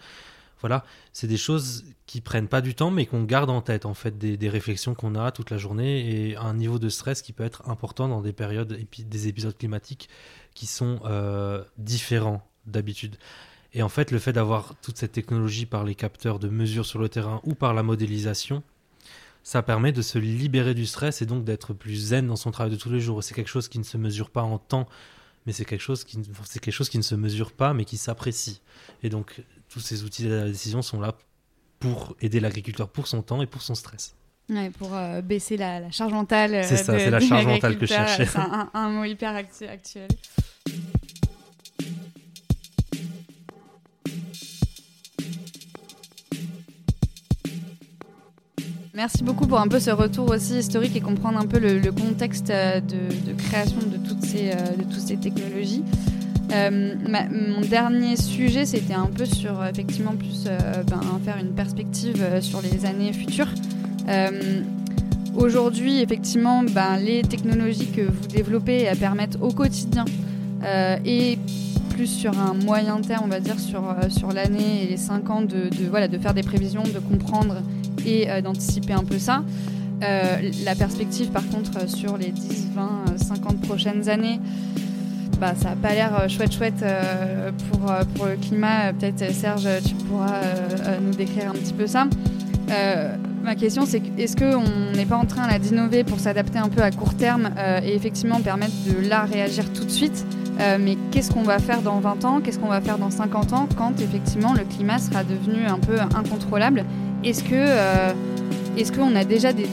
[0.61, 3.93] voilà, c'est des choses qui prennent pas du temps, mais qu'on garde en tête, en
[3.93, 7.45] fait, des, réflexions qu'on a toute la journée et un niveau de stress qui peut
[7.45, 10.09] être important dans des périodes des épisodes climatiques
[10.55, 13.17] qui sont euh, différents d'habitude.
[13.75, 16.99] Et en fait, le fait d'avoir toute cette technologie par les capteurs de mesure sur
[16.99, 18.63] le terrain ou par la modélisation,
[19.45, 22.73] ça permet de se libérer du stress et donc d'être plus zen dans son travail
[22.73, 23.23] de tous les jours.
[23.23, 24.89] C'est quelque chose qui ne se mesure pas en temps,
[25.47, 27.97] mais c'est quelque chose qui, c'est quelque chose qui ne se mesure pas, mais qui
[27.99, 28.61] s'apprécie.
[29.03, 31.15] Et donc, tous ces outils de la décision sont là
[31.79, 34.15] pour aider l'agriculteur pour son temps et pour son stress.
[34.49, 36.55] Ouais, pour euh, baisser la, la charge mentale.
[36.55, 38.27] euh, C'est ça, de- c'est la charge mentale que je cherchais.
[38.27, 40.09] C'est un, un mot hyper actu- actuel.
[48.97, 52.51] Merci beaucoup pour un peu ce retour aussi historique et comprendre un peu le, contexte
[52.51, 55.83] euh, de, création de toutes ces, euh, de toutes ces technologies.
[56.53, 60.45] Euh, mon dernier sujet, c'était un peu sur effectivement plus
[60.87, 63.49] ben, faire une perspective sur les années futures.
[65.35, 70.05] Aujourd'hui, effectivement, ben, les technologies que vous développez permettent au quotidien
[71.05, 71.37] et
[71.91, 75.43] plus sur un moyen terme, on va dire, sur, sur l'année et les 5 ans,
[75.43, 77.57] de, voilà, de faire des prévisions, de comprendre
[78.05, 79.43] et euh, d'anticiper un peu ça.
[80.03, 84.41] Euh, la perspective, par contre, sur les 10, 20, 50 prochaines années,
[85.41, 88.87] bah, ça n'a pas l'air euh, chouette chouette euh, pour, euh, pour le climat.
[88.89, 92.07] Euh, Peut-être Serge, tu pourras euh, euh, nous décrire un petit peu ça.
[92.71, 96.71] Euh, ma question c'est est-ce qu'on n'est pas en train là d'innover pour s'adapter un
[96.71, 100.25] peu à court terme euh, et effectivement permettre de là réagir tout de suite?
[100.61, 102.41] Euh, mais qu'est-ce qu'on va faire dans 20 ans?
[102.41, 106.01] Qu'est-ce qu'on va faire dans 50 ans quand effectivement le climat sera devenu un peu
[106.01, 106.85] incontrôlable?
[107.25, 108.13] Est-ce que euh,
[108.77, 109.69] est-ce qu'on a déjà des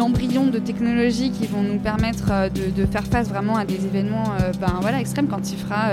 [0.00, 4.24] embryons de technologie qui vont nous permettre euh, de, faire face vraiment à des événements
[4.40, 5.28] euh, ben, voilà, extrêmes?
[5.28, 5.90] Quand il fera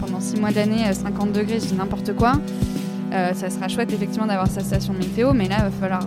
[0.00, 2.34] pendant 6 mois d'année euh, 50 degrés, je dis n'importe quoi.
[3.10, 6.06] Ça sera chouette effectivement d'avoir sa station météo, mais là il va falloir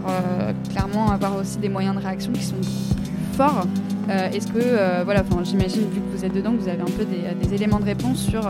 [0.70, 3.66] clairement avoir aussi des moyens de réaction qui sont plus forts.
[4.08, 7.56] Est-ce que, voilà, j'imagine vu que vous êtes dedans, que vous avez un peu des,
[7.56, 8.48] éléments de réponse sur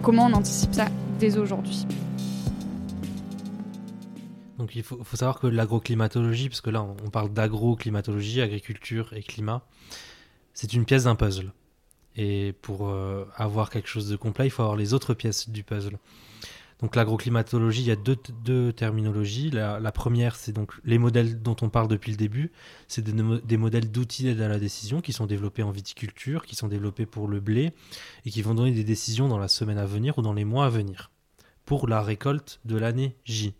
[0.00, 0.86] comment on anticipe ça
[1.20, 1.86] dès aujourd'hui?
[4.62, 9.66] Donc il faut, savoir que l'agroclimatologie, parce que là on parle d'agroclimatologie, agriculture et climat,
[10.54, 11.50] c'est une pièce d'un puzzle.
[12.14, 15.64] Et pour euh, avoir quelque chose de complet, il faut avoir les autres pièces du
[15.64, 15.98] puzzle.
[16.80, 19.50] Donc l'agroclimatologie, il y a deux, terminologies.
[19.50, 22.52] La, première, c'est donc les modèles dont on parle depuis le début.
[22.86, 26.68] C'est des modèles d'outils d'aide à la décision qui sont développés en viticulture, qui sont
[26.68, 27.72] développés pour le blé
[28.26, 30.66] et qui vont donner des décisions dans la semaine à venir ou dans les mois
[30.66, 31.10] à venir
[31.64, 33.54] pour la récolte de l'année J.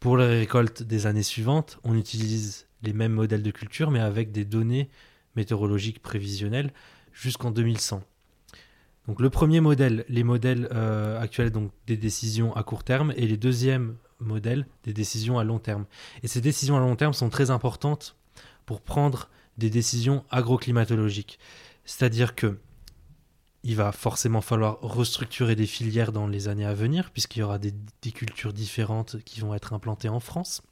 [0.00, 4.30] Pour la récolte des années suivantes, on utilise les mêmes modèles de culture, mais avec
[4.30, 4.90] des données
[5.34, 6.72] météorologiques prévisionnelles
[7.12, 8.02] jusqu'en 2100.
[9.08, 13.26] Donc le premier modèle, les modèles euh, actuels, donc des décisions à court terme, et
[13.26, 15.86] les deuxièmes modèles, des décisions à long terme.
[16.22, 18.16] Et ces décisions à long terme sont très importantes
[18.66, 21.40] pour prendre des décisions agroclimatologiques.
[21.84, 22.58] C'est-à-dire que
[23.68, 27.58] il va forcément falloir restructurer des filières dans les années à venir, puisqu'il y aura
[27.58, 30.62] des, des cultures différentes qui vont être implantées en France.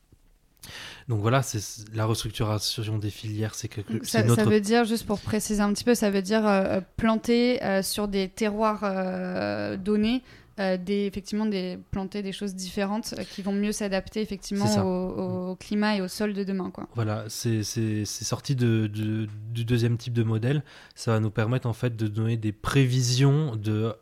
[1.06, 1.60] Donc voilà, c'est
[1.94, 5.74] la restructuration des filières, c'est quelque Ça, notre ça veut dire, juste pour préciser un
[5.74, 10.22] petit peu, ça veut dire euh, planter euh, sur des terroirs euh, donnés,
[10.58, 14.84] euh, des, effectivement des, planter des choses différentes euh, qui vont mieux s'adapter effectivement ça.
[14.84, 16.70] au, au climat et au sol de demain.
[16.70, 16.88] Quoi.
[16.94, 17.62] Voilà, c'est
[18.04, 20.62] sorti de, de- du deuxième type de modèle.
[20.94, 23.94] Ça va nous permettre en fait de donner des prévisions de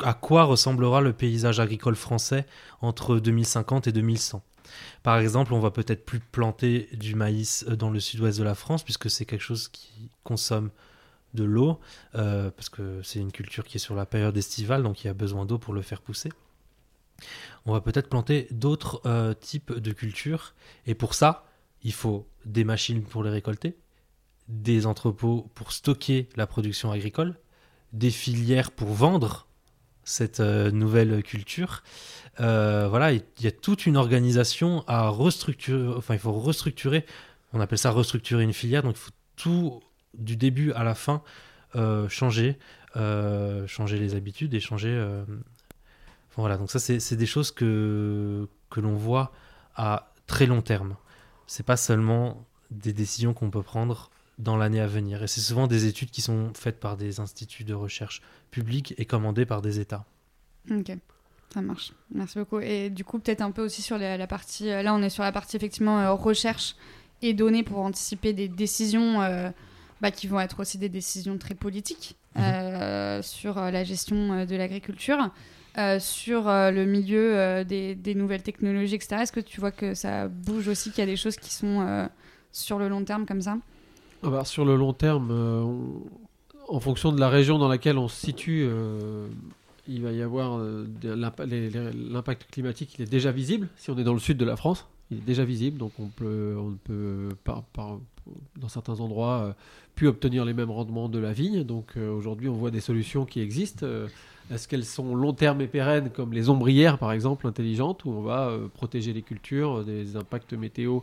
[0.00, 2.46] à quoi ressemblera le paysage agricole français
[2.82, 4.42] entre 2050 et 2100.
[5.04, 8.54] Par exemple, on va peut-être plus planter du maïs euh, dans le sud-ouest de la
[8.54, 10.70] France puisque c'est quelque chose qui consomme
[11.34, 11.80] de l'eau
[12.14, 15.10] euh, parce que c'est une culture qui est sur la période estivale donc il y
[15.10, 16.30] a besoin d'eau pour le faire pousser.
[17.66, 20.54] On va peut-être planter d'autres euh, types de cultures
[20.86, 21.46] et pour ça,
[21.82, 23.76] il faut des machines pour les récolter,
[24.48, 27.38] des entrepôts pour stocker la production agricole,
[27.92, 29.46] des filières pour vendre
[30.02, 31.82] cette euh, nouvelle culture.
[32.38, 35.94] Voilà, il y a toute une organisation à restructurer.
[35.96, 37.06] Enfin, il faut restructurer.
[37.52, 38.82] On appelle ça restructurer une filière.
[38.82, 39.80] Donc, il faut tout
[40.18, 41.22] du début à la fin
[41.76, 42.58] euh, changer,
[42.96, 44.90] euh, changer les habitudes et changer.
[44.90, 45.24] euh,
[46.36, 49.32] voilà, donc ça, c'est des choses que que l'on voit
[49.76, 50.96] à très long terme
[51.46, 55.22] c'est pas seulement des décisions qu'on peut prendre dans l'année à venir.
[55.22, 59.04] Et c'est souvent des études qui sont faites par des instituts de recherche publics et
[59.04, 60.04] commandées par des États.
[60.70, 60.90] Ok,
[61.52, 61.92] ça marche.
[62.12, 62.60] Merci beaucoup.
[62.60, 64.66] Et du coup, peut-être un peu aussi sur la, partie.
[64.66, 66.74] Là, on est sur la partie effectivement recherche
[67.22, 69.20] et données pour anticiper des décisions
[70.04, 72.42] bah, qui vont être aussi des décisions très politiques Mhm.
[72.44, 75.30] euh, sur euh, la gestion euh, de l'agriculture.
[75.78, 79.22] euh, sur euh, le milieu euh, des, des nouvelles technologies, etc.
[79.22, 82.08] Est-ce que tu vois que ça bouge aussi, qu'il y a des choses qui sont
[82.52, 83.56] sur le long terme comme ça?
[84.22, 86.02] Ah bah, sur le long terme, on-
[86.68, 88.66] en fonction de la région dans laquelle on se situe,
[89.88, 90.58] il va y avoir
[91.02, 92.94] l'impact climatique.
[92.98, 93.68] Il est déjà visible.
[93.76, 95.78] Si on est dans le sud de la France, il est déjà visible.
[95.78, 97.98] Donc on peut, on peut par, par-
[98.60, 99.52] dans certains endroits, euh,
[99.94, 101.62] plus obtenir les mêmes rendements de la vigne.
[101.64, 103.84] Donc euh, aujourd'hui, on voit des solutions qui existent.
[103.86, 104.08] Euh,
[104.52, 108.20] Est-ce qu'elles sont long terme et pérennes, comme les ombrières par exemple, intelligentes, où on
[108.22, 111.00] va protéger les cultures des impacts météo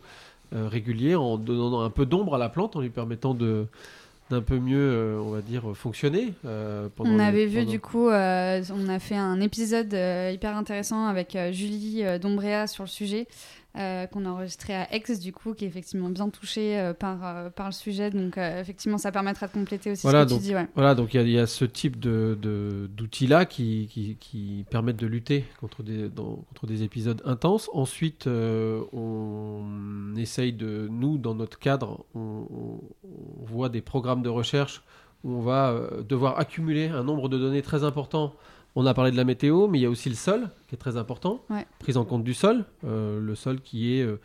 [0.54, 3.66] euh, régulier en donnant un peu d'ombre à la plante, en lui permettant de
[4.30, 6.32] d'un peu mieux, on va dire, fonctionner.
[6.46, 9.92] euh, pendant On les- avait vu pendant- du coup, euh, on a fait un épisode
[9.92, 13.26] euh, hyper intéressant avec Julie Dombréa sur le sujet,
[13.78, 17.24] euh, qu'on a enregistré à Aix du coup, qui est effectivement bien touché euh, par,
[17.24, 18.10] euh, par le sujet.
[18.10, 20.54] Donc effectivement, ça permettra de compléter aussi Voilà, ce que donc- tu dis.
[20.54, 20.66] Ouais.
[20.74, 24.16] Voilà, donc il y a- il y, a ce type de, de- d'outils-là qui, qui,
[24.20, 27.70] qui permettent de lutter contre des, dans- contre des épisodes intenses.
[27.72, 28.26] Ensuite,
[28.92, 32.80] on essaye de, nous, dans notre cadre, on, on-
[33.44, 34.82] voit des programmes de recherche
[35.24, 35.76] où on va
[36.08, 38.34] devoir accumuler un nombre de données très important.
[38.74, 40.78] On a parlé de la météo, mais il y a aussi le sol qui est
[40.78, 41.44] très important.
[41.50, 41.66] Ouais.
[41.78, 44.18] Prise en compte du sol, euh, le sol qui est, euh,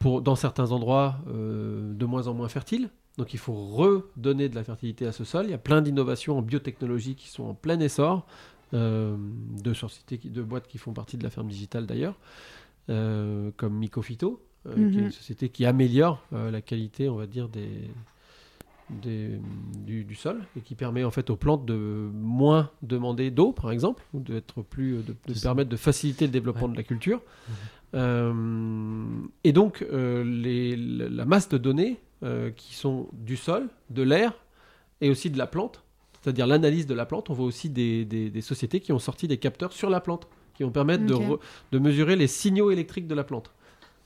[0.00, 2.90] pour, dans certains endroits, euh, de moins en moins fertile.
[3.16, 5.46] Donc il faut redonner de la fertilité à ce sol.
[5.46, 8.26] Il y a plein d'innovations en biotechnologie qui sont en plein essor,
[8.74, 9.16] euh,
[9.62, 12.18] de sociétés, de boîtes qui font partie de la ferme digitale d'ailleurs,
[12.90, 15.04] euh, comme Mycophyto, euh, qui est Mhm.
[15.06, 17.88] une société qui améliore la qualité, on va dire, des,
[18.90, 19.38] des-
[19.86, 21.74] du, du sol et qui permet en fait aux plantes de
[22.12, 26.66] moins demander d'eau, par exemple, ou d'être plus, de, de permettre de faciliter le développement
[26.66, 26.72] Ouais.
[26.72, 27.20] de la culture.
[27.48, 27.54] Mhm.
[27.96, 29.04] Euh,
[29.44, 34.32] et donc euh, les- la masse de données euh, qui sont du sol, de l'air
[35.00, 35.82] et aussi de la plante,
[36.20, 37.30] c'est-à-dire l'analyse de la plante.
[37.30, 40.26] On voit aussi des, des- des sociétés qui ont sorti des capteurs sur la plante,
[40.54, 41.38] qui vont permettre de, re-
[41.72, 43.50] de mesurer les signaux électriques de la plante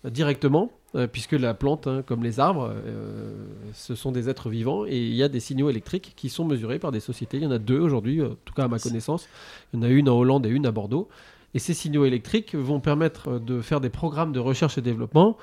[0.04, 0.70] directement,
[1.12, 3.34] puisque la plante, hein, comme les arbres, euh,
[3.74, 6.78] ce sont des êtres vivants et il y a des signaux électriques qui sont mesurés
[6.78, 7.36] par des sociétés.
[7.36, 9.28] Il y en a deux aujourd'hui, euh, en tout cas à ma connaissance.
[9.72, 11.08] Il y en a une en Hollande et une à Bordeaux.
[11.54, 15.36] Et ces signaux électriques vont permettre euh, de faire des programmes de recherche et développement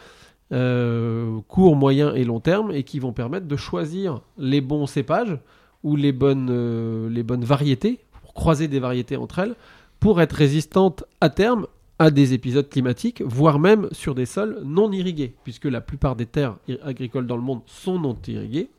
[0.51, 5.39] euh, court, moyen et long terme et qui vont permettre de choisir les bons cépages
[5.83, 9.55] ou les bonnes, euh, les bonnes variétés, pour croiser des variétés entre elles,
[9.99, 11.67] pour être résistantes à terme
[11.99, 16.25] à des épisodes climatiques, voire même sur des sols non irrigués, puisque la plupart des
[16.25, 18.69] terres agricoles dans le monde sont non irriguées.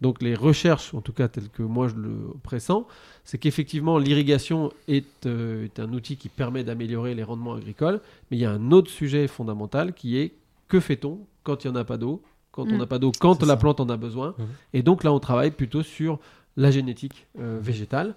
[0.00, 2.86] Donc les recherches, en tout cas telles que moi je le pressens,
[3.24, 8.36] c'est qu'effectivement l'irrigation est, euh, est un outil qui permet d'améliorer les rendements agricoles, mais
[8.36, 10.32] il y a un autre sujet fondamental qui est
[10.68, 12.78] que fait-on quand il n'y en a pas d'eau, quand on Mm.
[12.78, 13.56] n'a pas d'eau, quand la ça.
[13.56, 14.34] plante en a besoin?
[14.38, 14.46] Mhm.
[14.74, 16.18] Et donc là on travaille plutôt sur
[16.56, 18.14] la génétique euh, végétale.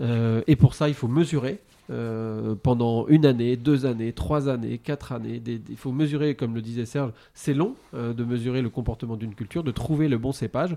[0.00, 4.76] Euh, et pour ça il faut mesurer euh, pendant une année, deux années, trois années,
[4.76, 5.42] quatre années.
[5.46, 9.34] il faut mesurer, comme le disait Serge, c'est long euh, de mesurer le comportement d'une
[9.34, 10.76] culture, de trouver le bon cépage.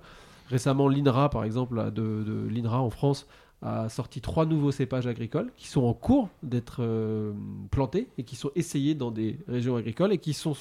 [0.50, 3.28] Récemment, l'INRA, par exemple, de, l'INRA en France
[3.62, 7.34] a sorti trois nouveaux cépages agricoles qui sont en cours d'être euh,
[7.70, 10.56] plantés et qui sont essayés dans des régions agricoles et qui sont,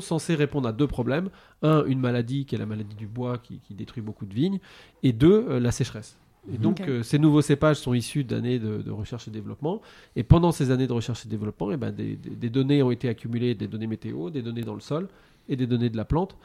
[0.00, 1.28] censés répondre à deux problèmes.
[1.62, 4.60] Un, une maladie qui est la maladie du bois qui, détruit beaucoup de vignes.
[5.02, 6.16] Et deux, la sécheresse.
[6.52, 9.80] Et donc, euh, ces nouveaux cépages sont issus d'années de, de recherche et développement.
[10.14, 12.90] Et pendant ces années de recherche et développement, eh ben, des, des- des données ont
[12.92, 15.08] été accumulées, des données météo, des données dans le sol
[15.48, 16.36] et des données de la plante.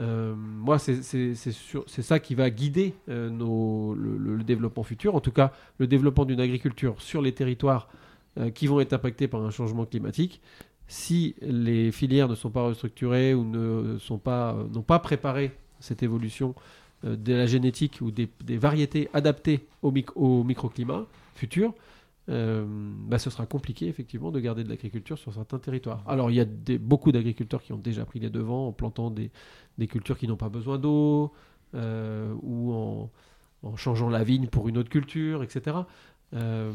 [0.00, 1.04] Euh, moi, c'est
[2.02, 5.14] ça qui va guider euh, nos- le, le- le développement futur.
[5.14, 7.88] En tout cas, le développement d'une agriculture sur les territoires
[8.54, 10.40] qui vont être impactés par un changement climatique.
[10.88, 16.02] Si les filières ne sont pas restructurées ou ne sont pas n'ont pas préparé cette
[16.02, 16.56] évolution
[17.04, 21.74] de la génétique ou des, variétés adaptées au, mic- au microclimat futur,
[22.30, 26.02] euh, bah, ce sera compliqué effectivement de garder de l'agriculture sur certains territoires.
[26.06, 26.46] Alors il y a
[26.78, 29.30] beaucoup d'agriculteurs qui ont déjà pris les devants en plantant des,
[29.86, 31.32] cultures qui n'ont pas besoin d'eau
[31.74, 35.76] euh, ou en changeant la vigne pour une autre culture, etc.
[36.34, 36.72] Euh,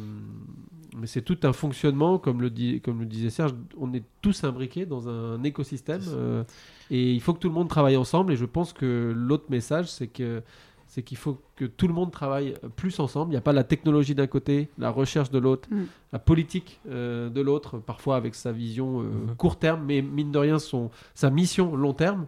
[0.98, 4.44] mais c'est tout un fonctionnement, comme le, dit, comme le disait Serge, on est tous
[4.44, 6.44] imbriqués dans un écosystème euh,
[6.90, 8.34] et il faut que tout le monde travaille ensemble.
[8.34, 10.42] Et je pense que l'autre message, c'est que
[10.88, 13.28] c'est qu'il faut que tout le monde travaille plus ensemble.
[13.30, 15.84] Il n'y a pas la technologie d'un côté, la recherche de l'autre, Mm.
[16.14, 19.36] la politique euh, de l'autre, parfois avec sa vision euh, Mhm.
[19.36, 22.26] court terme, mais mine de rien, son, sa mission long terme.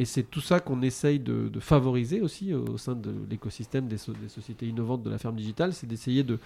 [0.00, 3.98] Et c'est tout ça qu'on essaye de, favoriser aussi euh, au sein de l'écosystème des,
[3.98, 6.38] so- des sociétés innovantes de la ferme digitale, c'est d'essayer de,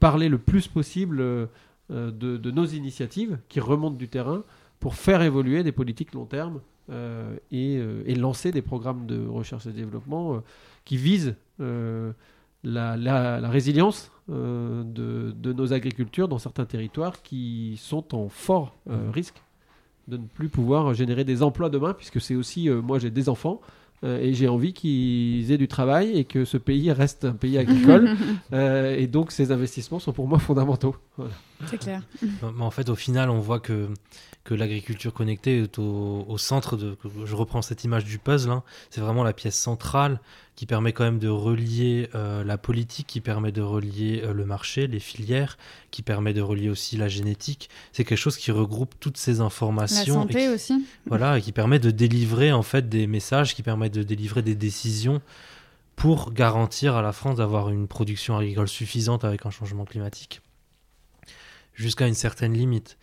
[0.00, 1.46] parler le plus possible euh,
[1.90, 4.44] de, nos initiatives qui remontent du terrain
[4.80, 9.72] pour faire évoluer des politiques long terme euh, et, lancer des programmes de recherche et
[9.72, 10.42] développement
[10.86, 18.74] qui visent la, résilience de, nos agricultures dans certains territoires qui sont en fort
[19.12, 19.42] risque
[20.08, 23.28] de ne plus pouvoir générer des emplois demain, puisque c'est aussi, euh, moi j'ai des
[23.28, 23.60] enfants,
[24.04, 27.58] euh, et j'ai envie qu'ils aient du travail et que ce pays reste un pays
[27.58, 28.10] agricole.
[28.52, 30.94] Euh, et donc ces investissements sont pour moi fondamentaux.
[31.16, 31.32] Voilà.
[31.66, 32.02] C'est clair.
[32.22, 33.88] Mais en fait, au final, on voit que,
[34.44, 36.96] que l'agriculture connectée est au, au centre de.
[37.24, 38.50] Je reprends cette image du puzzle.
[38.50, 38.62] hein.
[38.90, 40.20] C'est vraiment la pièce centrale
[40.56, 44.46] qui permet quand même de relier euh, la politique, qui permet de relier euh, le
[44.46, 45.58] marché, les filières,
[45.90, 47.68] qui permet de relier aussi la génétique.
[47.92, 50.02] C'est quelque chose qui regroupe toutes ces La informations.
[50.02, 50.84] et santé qui- aussi.
[51.06, 54.54] voilà, et qui permet de délivrer en fait des messages, qui permet de délivrer des
[54.54, 55.20] décisions
[55.94, 60.40] pour garantir à la France d'avoir une production agricole suffisante avec un changement climatique.
[61.74, 62.96] Jusqu'à une certaine limite.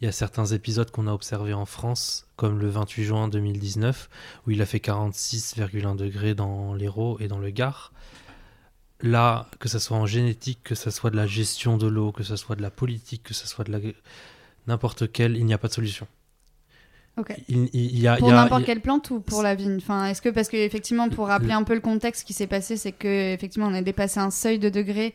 [0.00, 4.10] Il y a certains épisodes qu'on a observés en France, comme le 28 juin 2019,
[4.46, 7.92] où il a fait 46,1 degrés dans l'Hérault et dans le Gard.
[9.00, 12.22] Là, que ce soit en génétique, que ce soit de la gestion de l'eau, que
[12.22, 13.78] ce soit de la politique, que ce soit de la...
[14.66, 16.06] n'importe quelle, il n'y a pas de solution.
[17.48, 19.78] Il, il y a, Pour n'importe quelle plante ou pour la vigne?
[19.78, 22.46] Enfin, Est-ce que, parce que effectivement, pour rappeler un peu le contexte, ce qui s'est
[22.46, 25.14] passé, c'est que effectivement, on a dépassé un seuil de degré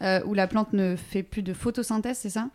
[0.00, 2.48] euh, où la plante ne fait plus de photosynthèse, c'est ça?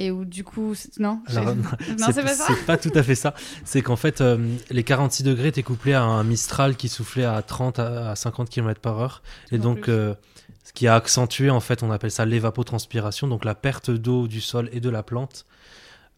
[0.00, 2.44] Et où du coup, non Alors, j'ai- non, c'est pas ça.
[2.46, 3.34] c'est pas tout à fait ça.
[3.64, 4.38] C'est qu'en fait, euh,
[4.70, 8.48] les 46 degrés étaient couplés à un Mistral qui soufflait à 30 à, à 50
[8.48, 9.22] km par heure.
[9.50, 10.14] Et donc, euh,
[10.62, 14.40] ce qui a accentué, en fait, on appelle ça l'évapotranspiration, donc la perte d'eau du
[14.40, 15.46] sol et de la plante,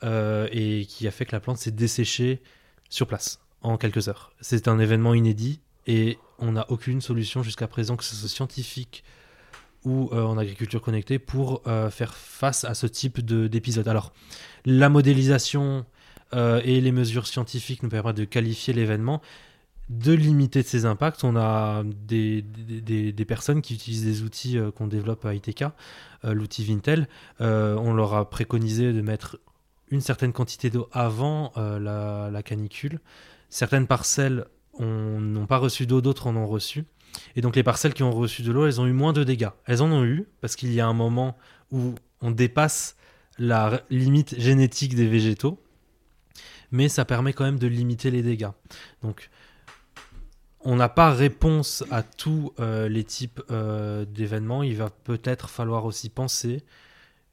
[0.05, 2.43] euh, et qui a fait que la plante s'est desséchée
[2.91, 4.33] sur place en quelques heures.
[4.41, 9.05] C'est un événement inédit et on n'a aucune solution jusqu'à présent, que ce soit scientifique
[9.85, 13.89] ou euh, en agriculture connectée, pour euh, faire face à ce type de- d'épisode.
[13.89, 14.12] Alors,
[14.66, 15.87] la modélisation
[16.35, 19.20] euh, et les mesures scientifiques nous permettent de qualifier l'événement,
[19.89, 21.24] de limiter ses impacts.
[21.24, 22.45] On a des,
[23.26, 25.64] personnes qui utilisent des outils qu'on développe à ITK,
[26.22, 27.09] l'outil Vintel.
[27.41, 29.41] On leur a préconisé de mettre
[29.91, 33.01] une certaine quantité d'eau avant la, canicule.
[33.49, 36.85] Certaines parcelles ont- n'ont pas reçu d'eau, d'autres en ont reçu.
[37.36, 39.50] Et donc les parcelles qui ont reçu de l'eau, elles ont eu moins de dégâts.
[39.66, 41.36] Elles en ont eu parce qu'il y a un moment
[41.70, 42.96] où on dépasse
[43.38, 45.58] la limite génétique des végétaux,
[46.70, 48.50] mais ça permet quand même de limiter les dégâts.
[49.02, 49.30] Donc
[50.62, 54.62] on n'a pas réponse à tous euh, les types euh, d'événements.
[54.62, 56.62] Il va peut-être falloir aussi penser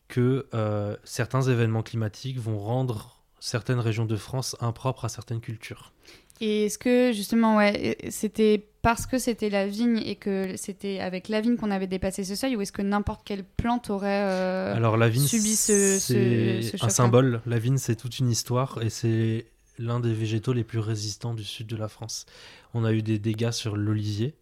[0.08, 5.92] que euh, certains événements climatiques vont rendre certaines régions de France impropres à certaines cultures.
[6.40, 11.28] Et est-ce que justement, ouais, c'était parce que c'était la vigne et que c'était avec
[11.28, 14.74] la vigne qu'on avait dépassé ce seuil, ou est-ce que n'importe quelle plante aurait euh,
[14.74, 17.42] Alors la vigne, subi ce- un symbole.
[17.46, 21.44] La vigne, c'est toute une histoire et c'est l'un des végétaux les plus résistants du
[21.44, 22.26] sud de la France.
[22.74, 24.36] On a eu des dégâts sur l'olivier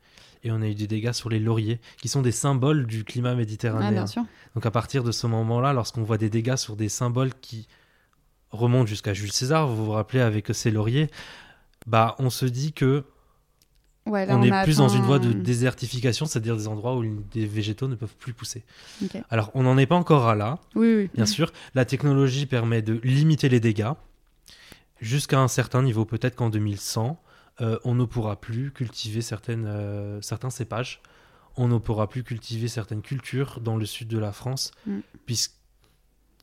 [0.44, 3.32] et on a eu des dégâts sur les lauriers, qui sont des symboles du climat
[3.32, 3.92] Ah, méditerranéen.
[3.92, 4.26] bien sûr.
[4.54, 7.68] Donc à partir de ce moment-là, lorsqu'on voit des dégâts sur des symboles qui
[8.52, 11.10] remontent jusqu'à Jules César, vous vous rappelez avec ses lauriers,
[11.88, 13.06] bah on se dit que
[14.06, 17.46] Ouais, là, on est plus dans une voie de désertification, c'est-à-dire des endroits où des
[17.48, 18.64] végétaux ne peuvent plus pousser.
[19.32, 21.10] Alors on n'en est pas encore à là, Oui, oui.
[21.16, 21.52] bien sûr.
[21.74, 23.92] La technologie permet de limiter les dégâts
[25.02, 26.06] jusqu'à un certain niveau.
[26.06, 27.20] Peut-être qu'en 2100,
[27.62, 31.02] euh, on ne pourra plus cultiver certaines, euh, certains cépages.
[31.58, 35.00] On ne pourra plus cultiver certaines cultures dans le sud de la France, Mm.
[35.26, 35.54] puisque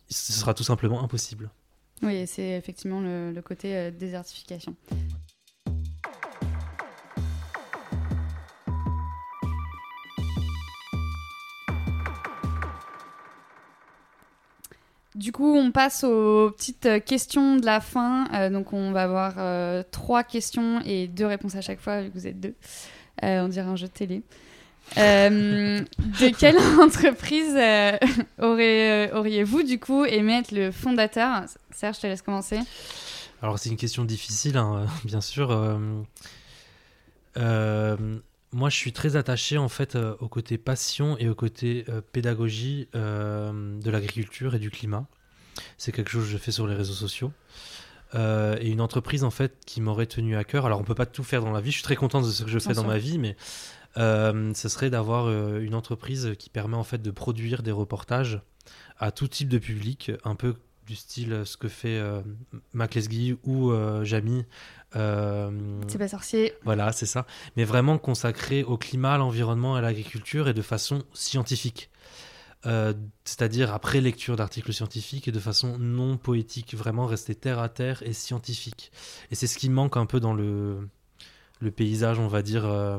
[0.08, 1.50] ce sera tout simplement impossible.
[2.02, 4.74] Oui, c'est effectivement le, le côté euh, désertification.
[15.22, 18.26] Du coup, on passe aux petites euh, questions de la fin.
[18.34, 22.10] Euh, donc, on va avoir euh, trois questions et deux réponses à chaque fois, vu
[22.10, 22.54] que vous êtes deux.
[23.22, 24.22] On dirait un jeu de télé.
[24.96, 27.56] De quelle entreprise
[28.40, 31.44] auriez-vous du coup aimé être le fondateur?
[31.70, 32.58] Serge, je te laisse commencer.
[33.42, 35.50] Alors c'est une question difficile, hein, bien sûr.
[38.52, 42.02] Moi, je suis très attaché en fait euh, au côté passion et au côté euh,
[42.12, 45.06] pédagogie euh, de l'agriculture et du climat.
[45.78, 47.32] C'est quelque chose que je fais sur les réseaux sociaux.
[48.14, 50.66] Et une entreprise en fait qui m'aurait tenu à cœur.
[50.66, 51.70] Alors on peut pas tout faire dans la vie.
[51.70, 53.36] Je suis très content de ce que je fais dans ma vie, mais
[53.96, 58.42] ce serait d'avoir une entreprise qui permet en fait de produire des reportages
[58.98, 62.02] à tout type de public, un peu du style ce que fait
[62.74, 63.72] Mac Lesguy ou
[64.02, 64.40] Jamy.
[64.40, 64.44] Euh,
[64.94, 66.52] C'est pas sorcier.
[66.64, 67.26] voilà, c'est ça.
[67.56, 71.90] Mais vraiment consacré au climat, à l'environnement, à l'agriculture et de façon scientifique.
[72.64, 72.92] Euh,
[73.24, 78.02] C'est-à-dire après lecture d'articles scientifiques et de façon non poétique, vraiment rester terre à terre
[78.04, 78.92] et scientifique.
[79.30, 80.88] Et c'est ce qui manque un peu dans le,
[81.60, 82.98] le paysage, on va dire, euh,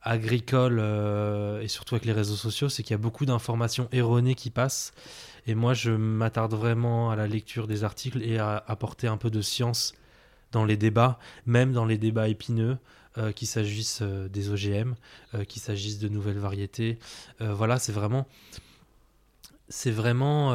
[0.00, 4.34] agricole euh, et surtout avec les réseaux sociaux, c'est qu'il y a beaucoup d'informations erronées
[4.34, 4.92] qui passent.
[5.46, 9.30] Et moi, je m'attarde vraiment à la lecture des articles et à apporter un peu
[9.30, 9.92] de science
[10.52, 12.78] dans les débats, même dans les débats épineux,
[13.18, 14.94] euh, qu'il s'agisse euh, des OGM,
[15.34, 16.98] euh, qu'il s'agisse de nouvelles variétés.
[17.40, 18.26] Voilà, c'est vraiment,
[19.68, 20.50] c'est vraiment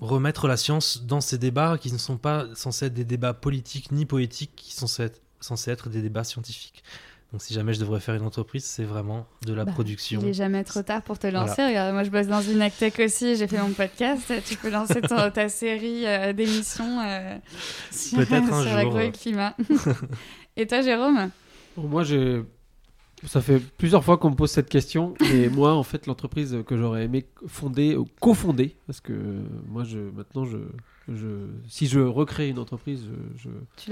[0.00, 3.90] remettre la science dans ces débats qui ne sont pas censés être des débats politiques
[3.90, 4.86] ni poétiques, qui sont
[5.40, 6.84] censés être des débats scientifiques.
[7.32, 10.20] Donc, si jamais je devrais faire une entreprise, c'est vraiment de la Bah, production.
[10.22, 11.52] Il est jamais trop tard pour te lancer.
[11.56, 11.68] Voilà.
[11.68, 13.36] Regarde, moi, je bosse dans une actech aussi.
[13.36, 14.32] J'ai fait mon podcast.
[14.46, 17.36] Tu peux lancer ton- ta série euh, d'émissions euh,
[17.90, 18.64] sur, un sur jour.
[18.64, 19.54] l'agro et le climat.
[20.56, 21.30] et toi, Jérôme?
[21.76, 22.42] Bon, moi, j'ai.
[23.26, 26.76] Ça fait plusieurs fois qu'on me pose cette question, et moi, en fait, l'entreprise que
[26.76, 30.56] j'aurais aimé fonder, cofonder, parce que euh, moi, je, maintenant, je,
[31.08, 31.26] je,
[31.68, 33.06] si je recrée une entreprise,
[33.36, 33.90] je, Tu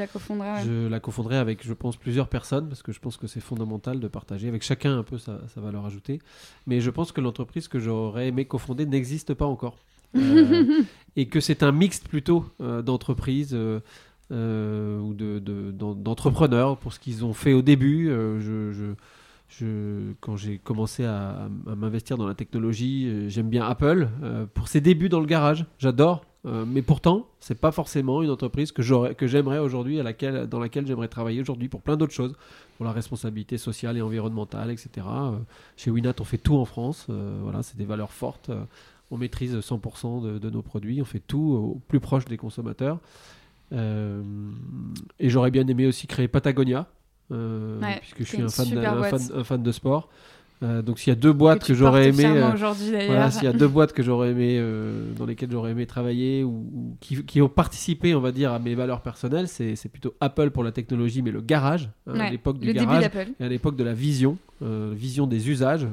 [0.88, 1.00] la ouais.
[1.00, 4.48] cofonderai avec, je pense, plusieurs personnes, parce que je pense que c'est fondamental de partager
[4.48, 6.20] avec chacun un peu sa, sa valeur ajoutée.
[6.66, 9.76] Mais je pense que l'entreprise que j'aurais aimé cofonder n'existe pas encore.
[10.16, 10.82] Euh,
[11.16, 13.54] et que c'est un mixte plutôt euh, d'entreprises.
[13.54, 13.80] euh,
[15.00, 18.08] ou de- de- d'entrepreneurs pour ce qu'ils ont fait au début.
[18.08, 18.94] Je, je-
[19.48, 24.66] je- quand j'ai commencé à, à m'investir dans la technologie, j'aime bien Apple euh, pour
[24.66, 25.64] ses débuts dans le garage.
[25.78, 26.24] J'adore.
[26.46, 30.86] Euh, mais pourtant, c'est pas forcément une entreprise que j'aimerais aujourd'hui, à laquelle, dans laquelle
[30.86, 32.34] j'aimerais travailler aujourd'hui pour plein d'autres choses,
[32.76, 35.06] pour la responsabilité sociale et environnementale, etc.
[35.06, 35.38] Euh,
[35.76, 37.06] chez Winat, on fait tout en France.
[37.10, 38.50] Euh, voilà, c'est des valeurs fortes.
[39.10, 41.02] On maîtrise 100% de, de nos produits.
[41.02, 43.00] On fait tout au plus proche des consommateurs.
[43.72, 46.86] Et j'aurais bien aimé aussi créer Patagonia,
[47.30, 50.08] Ouais, puisque je suis fan, fan, un fan de sport.
[50.62, 52.56] Euh, donc s'il y a deux boîtes que, j'aurais aimé, euh,
[53.06, 56.44] voilà, s'il y a deux boîtes que j'aurais aimé, euh, dans lesquelles j'aurais aimé travailler
[56.44, 59.90] ou, ou qui, qui ont participé, on va dire, à mes valeurs personnelles, c'est c'est
[59.90, 63.02] plutôt Apple pour la technologie, mais le garage, hein, à l'époque du garage
[63.38, 65.86] et à l'époque de la vision, euh, vision des usages.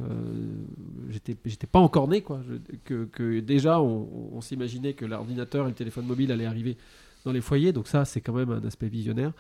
[1.10, 2.40] j'étais, j'étais pas encore né, quoi.
[2.48, 6.78] Je- que, que déjà, on, on s'imaginait que l'ordinateur et le téléphone mobile allaient arriver
[7.26, 9.32] dans les foyers, donc ça, c'est quand même un aspect visionnaire.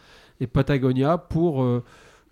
[0.41, 1.65] Et Patagonia pour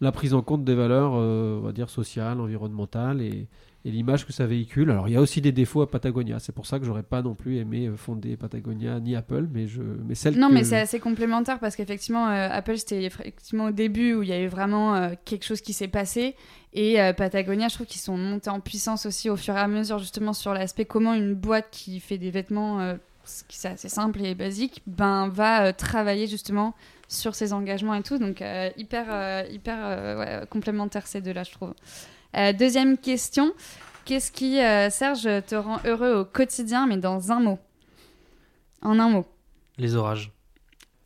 [0.02, 3.48] la prise en compte des valeurs, euh, on va dire, sociales, environnementales et,
[3.84, 4.92] et l'image que ça véhicule.
[4.92, 6.40] Alors, il y a aussi des défauts à Patagonia.
[6.40, 9.68] C'est pour ça que j'aurais pas non plus aimé euh, fonder Patagonia ni Apple, mais,
[9.68, 10.54] je, mais celle Non, que...
[10.54, 14.34] mais c'est assez complémentaire parce qu'effectivement, euh, Apple, c'était effectivement au début où il y
[14.34, 16.36] avait vraiment euh, quelque chose qui s'est passé.
[16.74, 19.68] Et euh, Patagonia, je trouve qu'ils sont montés en puissance aussi au fur et à
[19.68, 22.96] mesure, justement, sur l'aspect comment une boîte qui fait des vêtements,
[23.48, 26.74] qui c'est assez simple et basique, ben, va travailler justement
[27.12, 28.18] sur ses engagements et tout.
[28.18, 31.74] Donc, euh, hyper, euh, hyper euh, ouais, complémentaire ces deux-là, je trouve.
[32.58, 33.54] Deuxième question.
[34.06, 34.56] Qu'est-ce qui,
[34.90, 37.60] Serge, te rend heureux au quotidien, mais dans un mot?
[38.82, 39.26] En un mot.
[39.78, 40.32] Les orages.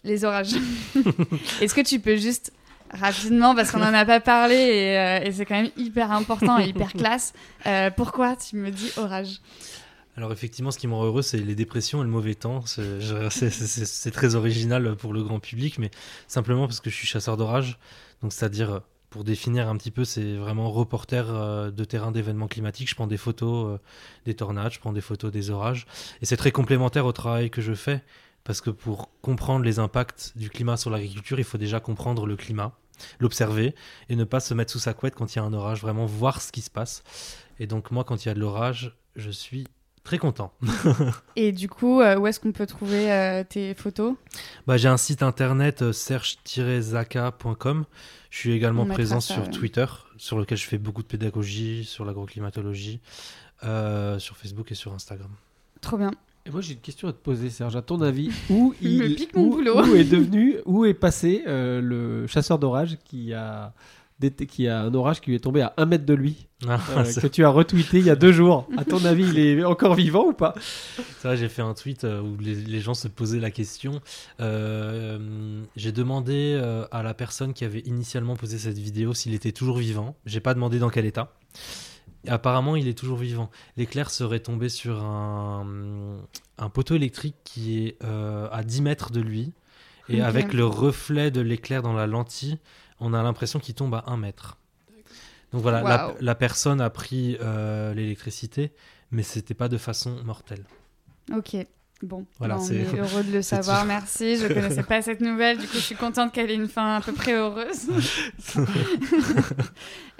[0.03, 0.53] Les orages.
[1.61, 2.53] Est-ce que tu peux juste
[2.91, 6.59] rapidement, parce qu'on n'en a pas parlé et, euh, et c'est quand même hyper important
[6.59, 7.33] et hyper classe,
[7.65, 9.41] euh, pourquoi tu me dis orage?
[10.17, 12.65] Alors effectivement, ce qui me rend heureux, c'est les dépressions et le mauvais temps.
[12.65, 13.01] C'est-
[13.85, 15.91] c'est très original pour le grand public, mais
[16.27, 17.77] simplement parce que je suis chasseur d'orage.
[18.21, 22.89] Donc c'est-à-dire, pour définir un petit peu, c'est vraiment reporter euh, de terrain d'événements climatiques.
[22.89, 23.77] Je prends des photos euh,
[24.25, 25.85] des tornades, je prends des photos des orages.
[26.21, 28.01] Et c'est très complémentaire au travail que je fais,
[28.45, 32.35] parce que pour comprendre les impacts du climat sur l'agriculture, il faut déjà comprendre le
[32.37, 32.77] climat,
[33.19, 33.75] l'observer,
[34.09, 36.05] et ne pas se mettre sous sa couette quand il y a un orage, vraiment
[36.05, 37.03] voir ce qui se passe.
[37.59, 39.65] Et donc moi, quand il y a de l'orage, je suis
[40.05, 40.53] très content.
[41.35, 44.15] Et du coup, euh, où est-ce qu'on peut trouver euh, tes photos?
[44.67, 45.91] Bah, j'ai un site internet euh,
[46.79, 47.85] serge-zaka.com.
[48.29, 49.49] Je suis également On présent ça, sur ouais.
[49.51, 49.85] Twitter,
[50.17, 52.99] sur lequel je fais beaucoup de pédagogie sur l'agroclimatologie,
[53.63, 55.29] euh, sur Facebook et sur Instagram.
[55.81, 56.11] Trop bien.
[56.47, 57.75] Et moi j'ai une question à te poser Serge.
[57.75, 59.83] À ton avis, où Il il, me pique mon où- boulot.
[59.85, 63.73] où est devenu, où est passé euh, le chasseur d'orage qui a
[64.47, 67.03] qui a un orage qui lui est tombé à un mètre de lui, Ah, euh,
[67.21, 68.67] que tu as retweeté il y a deux jours.
[68.77, 70.55] À ton avis, il est encore vivant ou pas?
[71.19, 73.99] C'est vrai, j'ai fait un tweet euh, où les, les gens se posaient la question.
[74.39, 79.51] Euh, j'ai demandé euh, à la personne qui avait initialement posé cette vidéo s'il était
[79.51, 80.15] toujours vivant.
[80.25, 81.33] J'ai pas demandé dans quel état.
[82.25, 83.51] Et apparemment, il est toujours vivant.
[83.77, 86.17] L'éclair serait tombé sur un,
[86.57, 89.53] un poteau électrique qui est euh, à 10 mètres de lui.
[90.07, 92.59] Et avec le reflet de l'éclair dans la lentille,
[92.99, 94.57] on a l'impression qu'il tombe à 1 mètre.
[95.51, 98.73] Donc voilà, la personne a pris euh, l'électricité,
[99.11, 100.65] mais c'était pas de façon mortelle.
[101.33, 101.55] Ok.
[102.03, 104.35] Bon, Voilà, on est heureux de le savoir, merci.
[104.37, 107.01] Je connaissais pas cette nouvelle, du coup je suis contente qu'elle ait une fin à
[107.01, 107.87] peu près heureuse.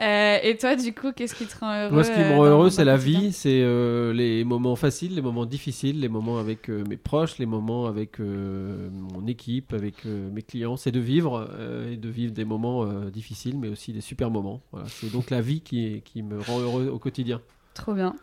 [0.02, 2.36] Euh, et toi, du coup, qu'est-ce qui te rend heureux Moi, ce qui me euh,
[2.36, 6.38] rend heureux, c'est la vie, c'est euh, les moments faciles, les moments difficiles, les moments
[6.38, 10.76] avec euh, mes proches, les moments avec mon équipe, avec mes clients.
[10.76, 11.50] C'est de vivre
[11.90, 14.62] et de vivre des moments difficiles, mais aussi des super moments.
[14.74, 17.40] Voilà, c'est donc la vie qui, est- qui me rend heureux au quotidien.
[17.74, 18.16] Trop bien.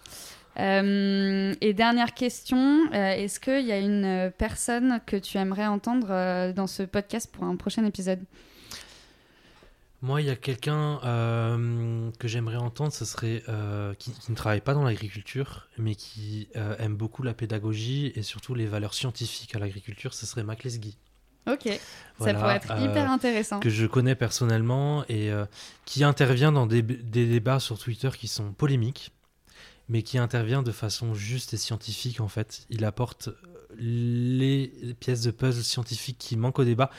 [0.59, 5.67] Euh, et dernière question, euh, est-ce qu'il y a une euh, personne que tu aimerais
[5.67, 8.21] entendre euh, dans ce podcast pour un prochain épisode?
[10.03, 10.99] Moi, il y a quelqu'un
[12.19, 13.41] que j'aimerais entendre, ce serait
[14.01, 16.49] qui, qui ne travaille pas dans l'agriculture, mais qui
[16.81, 20.13] aime beaucoup la pédagogie et surtout les valeurs scientifiques à l'agriculture.
[20.13, 20.99] Ce serait Mac Lesguy.
[21.51, 21.69] Ok,
[22.21, 23.59] ça pourrait être euh, hyper intéressant.
[23.59, 25.45] que je connais personnellement et euh,
[25.85, 29.11] qui intervient dans des, des débats sur Twitter qui sont polémiques,
[29.93, 32.65] mais qui intervient de façon juste et scientifique en fait.
[32.71, 33.35] Il apporte euh,
[33.77, 36.91] les pièces de puzzle scientifiques qui manquent au débat,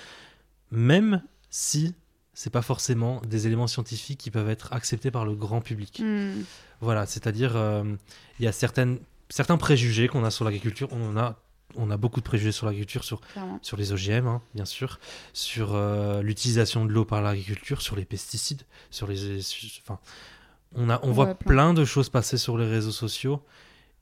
[0.70, 1.96] même si
[2.36, 6.02] c'est pas forcément des éléments scientifiques qui peuvent être acceptés par le grand public.
[6.04, 6.44] Hmm.
[6.82, 7.84] Voilà, c'est-à-dire euh,
[8.38, 10.88] il y a certaines, certains préjugés qu'on a sur l'agriculture.
[10.92, 11.40] On en a,
[11.76, 13.58] on a beaucoup de préjugés sur l'agriculture, sur clairement.
[13.64, 15.00] sur les OGM, hein, bien sûr,
[15.34, 19.40] sur euh, l'utilisation de l'eau par l'agriculture, sur les pesticides, sur les,
[19.82, 20.00] enfin,
[20.76, 21.48] on a, on voit plein.
[21.48, 23.42] plein de choses passer sur les réseaux sociaux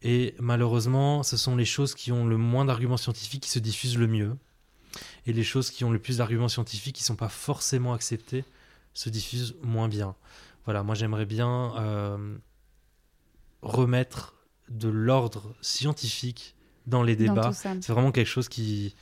[0.01, 3.97] et malheureusement, ce sont les choses qui ont le moins d'arguments scientifiques qui se diffusent
[3.97, 4.35] le mieux.
[5.25, 8.43] et les choses qui ont le plus d'arguments scientifiques qui sont pas forcément acceptés
[8.93, 10.15] se diffusent moins bien.
[10.65, 12.35] Voilà, moi j'aimerais bien euh,
[13.61, 14.35] remettre
[14.69, 16.55] de l'ordre scientifique
[16.87, 17.51] dans les débats.
[17.53, 18.95] C'est vraiment quelque chose qui,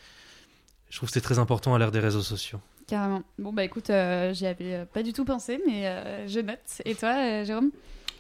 [0.89, 2.59] je trouve que c'est très important à l'ère des réseaux sociaux.
[2.89, 3.21] Carrément.
[3.37, 6.57] Bon, bah écoute, euh, j'y avais euh, pas du tout pensé, mais euh, je note.
[6.85, 7.69] Et toi, euh, Jérôme?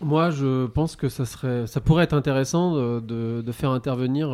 [0.01, 4.29] Moi, je pense que ça, serait, ça pourrait être intéressant de, de- de faire intervenir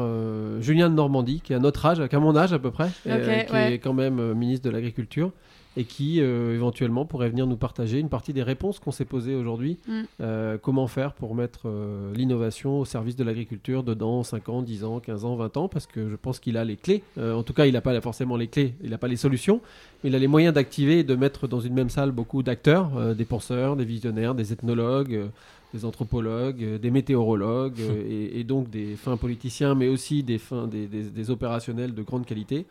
[0.59, 2.89] Julien de Normandie, qui est à notre âge, qui a mon âge à peu près,
[3.07, 3.73] et, qui ouais.
[3.73, 5.31] est quand même ministre de l'Agriculture,
[5.78, 9.36] et qui euh, éventuellement pourrait venir nous partager une partie des réponses qu'on s'est posées
[9.36, 9.78] aujourd'hui.
[9.88, 10.01] Mm.
[10.21, 14.84] Euh, comment faire pour mettre euh, l'innovation au service de l'agriculture dedans 5 ans, 10
[14.86, 17.03] ans, 15 ans, 20 ans, parce que je pense qu'il a les clés.
[17.19, 19.61] En tout cas, il n'a pas forcément les clés, il n'a pas les solutions,
[20.03, 23.15] mais il a les moyens d'activer et de mettre dans une même salle beaucoup d'acteurs,
[23.15, 25.30] des penseurs, des visionnaires, des ethnologues.
[25.73, 30.88] des anthropologues, des météorologues et, et donc des fins politiciens, mais aussi des fins des,
[30.88, 32.65] des- des opérationnels de grande qualité.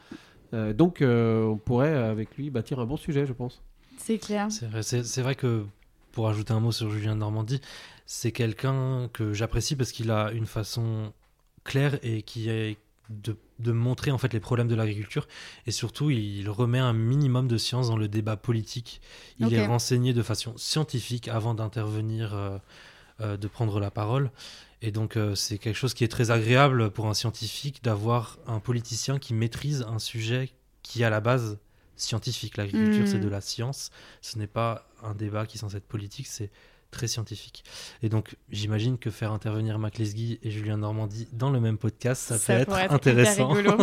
[0.54, 3.60] Euh, donc, euh, on pourrait avec lui bâtir un bon sujet, je pense.
[3.98, 4.46] C'est clair.
[4.50, 5.64] C'est vrai, c'est- c'est vrai que,
[6.12, 7.60] pour ajouter un mot sur Julien de Normandie,
[8.06, 11.12] c'est quelqu'un que j'apprécie parce qu'il a une façon
[11.64, 12.76] claire et qui est
[13.10, 15.26] de, de montrer en fait les problèmes de l'agriculture
[15.66, 19.00] et surtout il remet un minimum de science dans le débat politique.
[19.38, 22.58] Il est renseigné de façon scientifique avant d'intervenir, euh,
[23.20, 24.30] euh, de prendre la parole.
[24.82, 28.60] Et donc euh, c'est quelque chose qui est très agréable pour un scientifique d'avoir un
[28.60, 30.50] politicien qui maîtrise un sujet
[30.82, 31.58] qui est à la base
[31.96, 32.56] scientifique.
[32.56, 33.90] L'agriculture c'est de la science,
[34.20, 36.50] ce n'est pas un débat qui est censé être politique, c'est
[36.94, 37.64] très scientifique.
[38.02, 42.22] Et donc, j'imagine que faire intervenir Mac Lesguy et Julien Normandie dans le même podcast,
[42.22, 43.48] ça, peut être, hyper intéressant.
[43.48, 43.78] rigolo.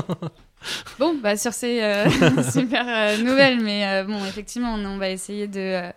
[1.00, 2.10] bon, bah sur ces euh,
[2.52, 5.92] super euh, nouvelles, mais euh, bon, effectivement, on, on va essayer de,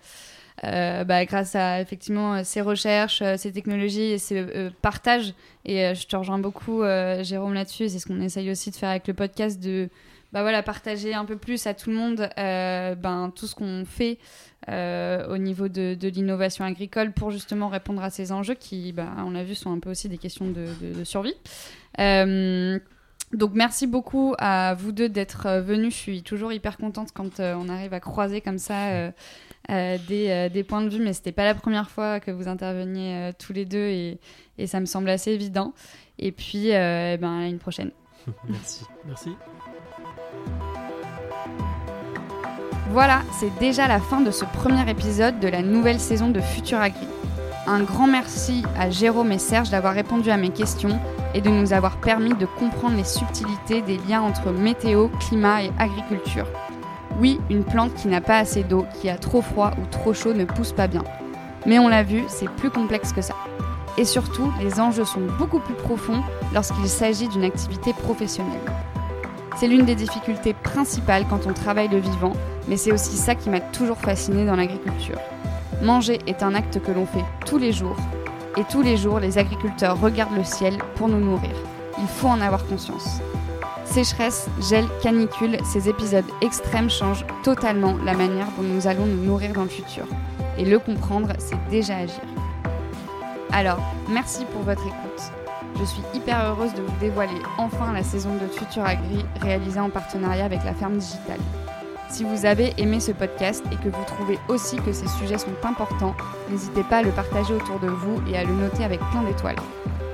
[0.62, 5.34] euh, bah, grâce à effectivement euh, ces recherches, euh, ces technologies et ces euh, partages,
[5.64, 6.82] et je te rejoins beaucoup,
[7.22, 9.88] Jérôme, là-dessus, c'est ce qu'on essaye aussi de faire avec le podcast, de
[10.32, 14.18] bah, voilà, partager un peu plus à tout le monde ben, tout ce qu'on fait
[14.68, 19.30] au niveau de, de l'innovation agricole pour justement répondre à ces enjeux qui, bah, on
[19.30, 21.34] l'a vu, sont un peu aussi des questions de, de- survie.
[23.32, 25.94] Donc merci beaucoup à vous deux d'être venus.
[25.94, 29.12] Je suis toujours hyper contente quand on arrive à croiser comme ça
[29.71, 32.49] euh, des, euh, des points de vue, mais c'était pas la première fois que vous
[32.49, 34.19] interveniez euh, tous les deux et,
[34.59, 35.73] et ça me semble assez évident.
[36.19, 37.91] Et puis, eh ben, à une prochaine.
[38.49, 38.85] Merci.
[39.07, 39.31] Merci.
[42.91, 46.79] Voilà, c'est déjà la fin de ce premier épisode de la nouvelle saison de Futur
[46.79, 47.07] Agri.
[47.67, 51.01] Un grand merci à Jérôme et Serge d'avoir répondu à mes questions
[51.35, 55.71] et de nous avoir permis de comprendre les subtilités des liens entre météo, climat et
[55.79, 56.47] agriculture.
[57.21, 60.35] Oui, une plante qui n'a pas assez d'eau, qui a trop froid ou trop chaud
[60.35, 61.05] ne pousse pas bien.
[61.67, 63.35] Mais on l'a vu, c'est plus complexe que ça.
[63.97, 68.61] Et surtout, les enjeux sont beaucoup plus profonds lorsqu'il s'agit d'une activité professionnelle.
[69.57, 72.33] C'est l'une des difficultés principales quand on travaille le vivant,
[72.67, 75.21] mais c'est aussi ça qui m'a toujours fasciné dans l'agriculture.
[75.83, 77.97] Manger est un acte que l'on fait tous les jours,
[78.57, 81.55] et tous les jours les agriculteurs regardent le ciel pour nous nourrir.
[81.99, 83.21] Il faut en avoir conscience.
[83.85, 89.53] Sécheresse, gel, canicule, ces épisodes extrêmes changent totalement la manière dont nous allons nous nourrir
[89.53, 90.05] dans le futur.
[90.59, 92.20] Et le comprendre, c'est déjà agir.
[93.53, 93.78] Alors,
[94.09, 95.32] merci pour votre écoute.
[95.78, 99.91] Je suis hyper heureuse de vous dévoiler enfin la saison de Futur Agri réalisée en
[99.91, 101.41] partenariat avec la ferme digitale.
[102.09, 105.55] Si vous avez aimé ce podcast et que vous trouvez aussi que ces sujets sont
[105.64, 106.14] importants,
[106.49, 109.57] n'hésitez pas à le partager autour de vous et à le noter avec plein d'étoiles.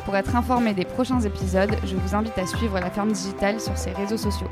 [0.05, 3.77] Pour être informé des prochains épisodes, je vous invite à suivre la ferme digitale sur
[3.77, 4.49] ses réseaux sociaux.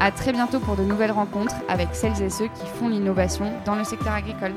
[0.00, 3.74] À très bientôt pour de nouvelles rencontres avec celles et ceux qui font l'innovation dans
[3.74, 4.52] le secteur agricole.